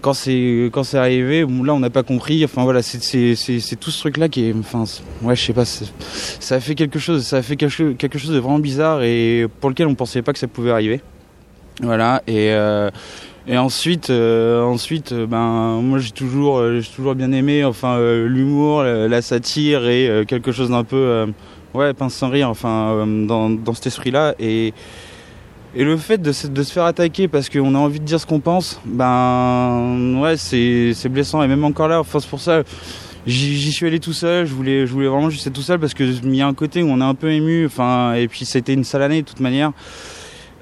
[0.01, 2.44] quand c'est quand c'est arrivé là on n'a pas compris.
[2.44, 2.99] Enfin voilà c'est
[3.80, 4.84] tout ce truc là qui est enfin
[5.22, 8.38] ouais je sais pas ça a fait quelque chose ça a fait quelque chose de
[8.38, 11.01] vraiment bizarre et pour lequel on pensait pas que ça pouvait arriver.
[11.80, 12.90] Voilà et euh,
[13.46, 17.96] et ensuite euh, ensuite euh, ben moi j'ai toujours euh, j'ai toujours bien aimé enfin
[17.96, 21.26] euh, l'humour la, la satire et quelque chose d'un peu
[21.74, 24.74] ouais pince sans rire enfin dans dans cet esprit là et
[25.75, 28.41] et le fait de se, faire attaquer parce qu'on a envie de dire ce qu'on
[28.41, 31.43] pense, ben ouais, c'est blessant.
[31.43, 32.62] Et même encore là, enfin, c'est pour ça,
[33.27, 34.47] j'y suis allé tout seul.
[34.47, 36.55] Je voulais, je voulais vraiment juste être tout seul parce que il y a un
[36.55, 37.66] côté où on est un peu ému.
[37.66, 39.73] Enfin, et puis c'était une sale année de toute manière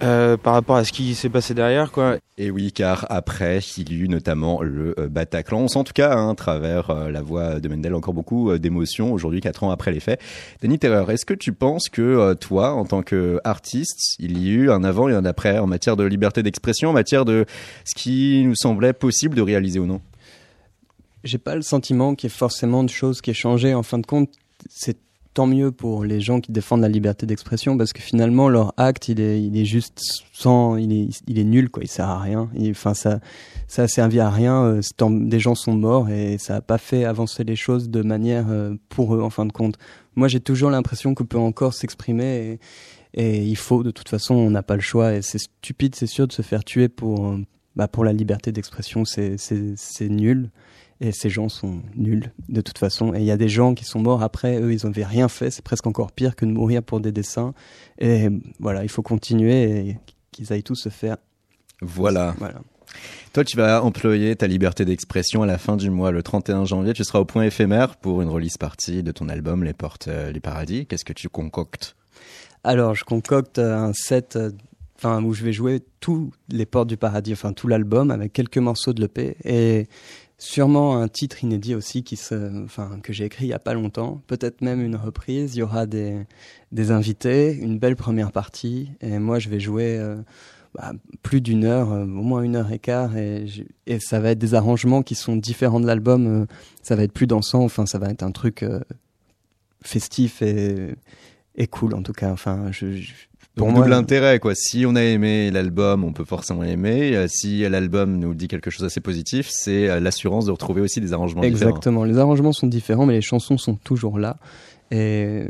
[0.02, 2.16] euh, par rapport à ce qui s'est passé derrière, quoi.
[2.38, 5.60] Et oui, car après, il y eut notamment le euh, Bataclan.
[5.60, 8.50] On sent en tout cas, hein, à travers euh, la voix de Mendel, encore beaucoup
[8.50, 10.20] euh, d'émotions aujourd'hui, quatre ans après les faits.
[10.62, 14.52] Denis Terreur, est-ce que tu penses que euh, toi, en tant qu'artiste, il y a
[14.52, 17.46] eu un avant et un après en matière de liberté d'expression, en matière de
[17.84, 20.02] ce qui nous semblait possible de réaliser ou non?
[21.24, 23.74] J'ai pas le sentiment qu'il y ait forcément de choses qui aient changé.
[23.74, 24.30] En fin de compte,
[24.68, 24.98] c'est
[25.36, 29.08] tant mieux pour les gens qui défendent la liberté d'expression parce que finalement leur acte
[29.08, 30.00] il est il juste
[30.32, 31.82] sans il est nul quoi.
[31.84, 32.48] Il sert à rien.
[32.70, 33.20] Enfin ça
[33.68, 37.04] ça a servi à rien euh, des gens sont morts et ça a pas fait
[37.04, 39.76] avancer les choses de manière euh, pour eux en fin de compte.
[40.14, 42.58] Moi j'ai toujours l'impression qu'on peut encore s'exprimer
[43.12, 46.06] et, il faut de toute façon on n'a pas le choix et c'est stupide c'est
[46.06, 47.44] sûr de se faire tuer pour euh,
[47.76, 49.04] bah, pour la liberté d'expression.
[49.04, 50.50] C'est nul
[51.00, 53.14] et ces gens sont nuls de toute façon.
[53.14, 55.50] Et il y a des gens qui sont morts après, eux, ils n'avaient rien fait.
[55.50, 57.54] C'est presque encore pire que de mourir pour des dessins.
[57.98, 58.28] Et
[58.58, 59.98] voilà, il faut continuer et
[60.32, 61.16] qu'ils aillent tous se faire.
[61.82, 62.34] Voilà.
[62.38, 62.60] Voilà.
[63.32, 66.94] Toi, tu vas employer ta liberté d'expression à la fin du mois, le 31 janvier.
[66.94, 70.32] Tu seras au point éphémère pour une release partie de ton album Les Portes euh,
[70.32, 70.86] du Paradis.
[70.86, 71.94] Qu'est-ce que tu concoctes?
[72.64, 74.36] Alors, je concocte un set.
[74.36, 74.50] euh,
[74.98, 78.56] Enfin, où je vais jouer tous les portes du paradis, enfin tout l'album avec quelques
[78.56, 79.88] morceaux de l'EP et
[80.38, 83.74] sûrement un titre inédit aussi qui se, enfin que j'ai écrit il y a pas
[83.74, 85.54] longtemps, peut-être même une reprise.
[85.56, 86.18] Il y aura des
[86.72, 90.16] des invités, une belle première partie et moi je vais jouer euh,
[90.74, 93.46] bah, plus d'une heure, euh, au moins une heure et quart et,
[93.86, 96.26] et ça va être des arrangements qui sont différents de l'album.
[96.26, 96.46] euh,
[96.82, 98.64] ça va être plus dansant, enfin ça va être un truc
[99.82, 100.94] festif et
[101.58, 102.30] et cool en tout cas.
[102.30, 103.12] Enfin, je, je-
[103.56, 104.54] Pour double intérêt, quoi.
[104.54, 107.16] Si on a aimé l'album, on peut forcément l'aimer.
[107.16, 111.00] Euh, Si l'album nous dit quelque chose d'assez positif, c'est euh, l'assurance de retrouver aussi
[111.00, 111.70] des arrangements différents.
[111.70, 112.04] Exactement.
[112.04, 114.36] Les arrangements sont différents, mais les chansons sont toujours là.
[114.90, 115.46] Et,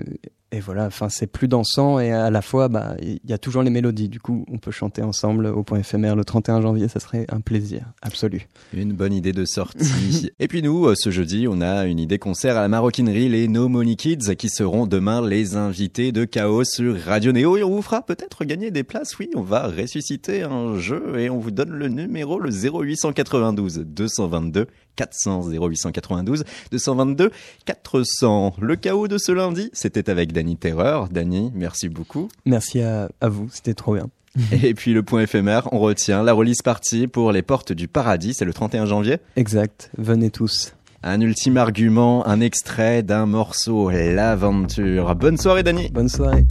[0.56, 3.62] et voilà, enfin, c'est plus dansant et à la fois, bah, il y a toujours
[3.62, 4.08] les mélodies.
[4.08, 6.88] Du coup, on peut chanter ensemble au point éphémère le 31 janvier.
[6.88, 8.48] Ça serait un plaisir absolu.
[8.72, 10.30] Une bonne idée de sortie.
[10.38, 13.48] Et puis nous, euh, ce jeudi, on a une idée concert à la maroquinerie, les
[13.48, 17.58] No Money Kids, qui seront demain les invités de Chaos sur Radio Néo.
[17.58, 19.18] Et on vous fera peut-être gagner des places.
[19.18, 24.68] Oui, on va ressusciter un jeu et on vous donne le numéro, le 0892 222
[24.96, 27.30] 400 0892 222
[27.66, 28.54] 400.
[28.58, 31.08] Le chaos de ce lundi, c'était avec Dany Terreur.
[31.08, 32.28] Dany, merci beaucoup.
[32.44, 34.08] Merci à, à vous, c'était trop bien.
[34.62, 38.32] Et puis le point éphémère, on retient la release partie pour les portes du paradis,
[38.32, 39.16] c'est le 31 janvier.
[39.34, 40.74] Exact, venez tous.
[41.02, 45.16] Un ultime argument, un extrait d'un morceau, l'aventure.
[45.16, 45.90] Bonne soirée Dany.
[45.90, 46.46] Bonne soirée.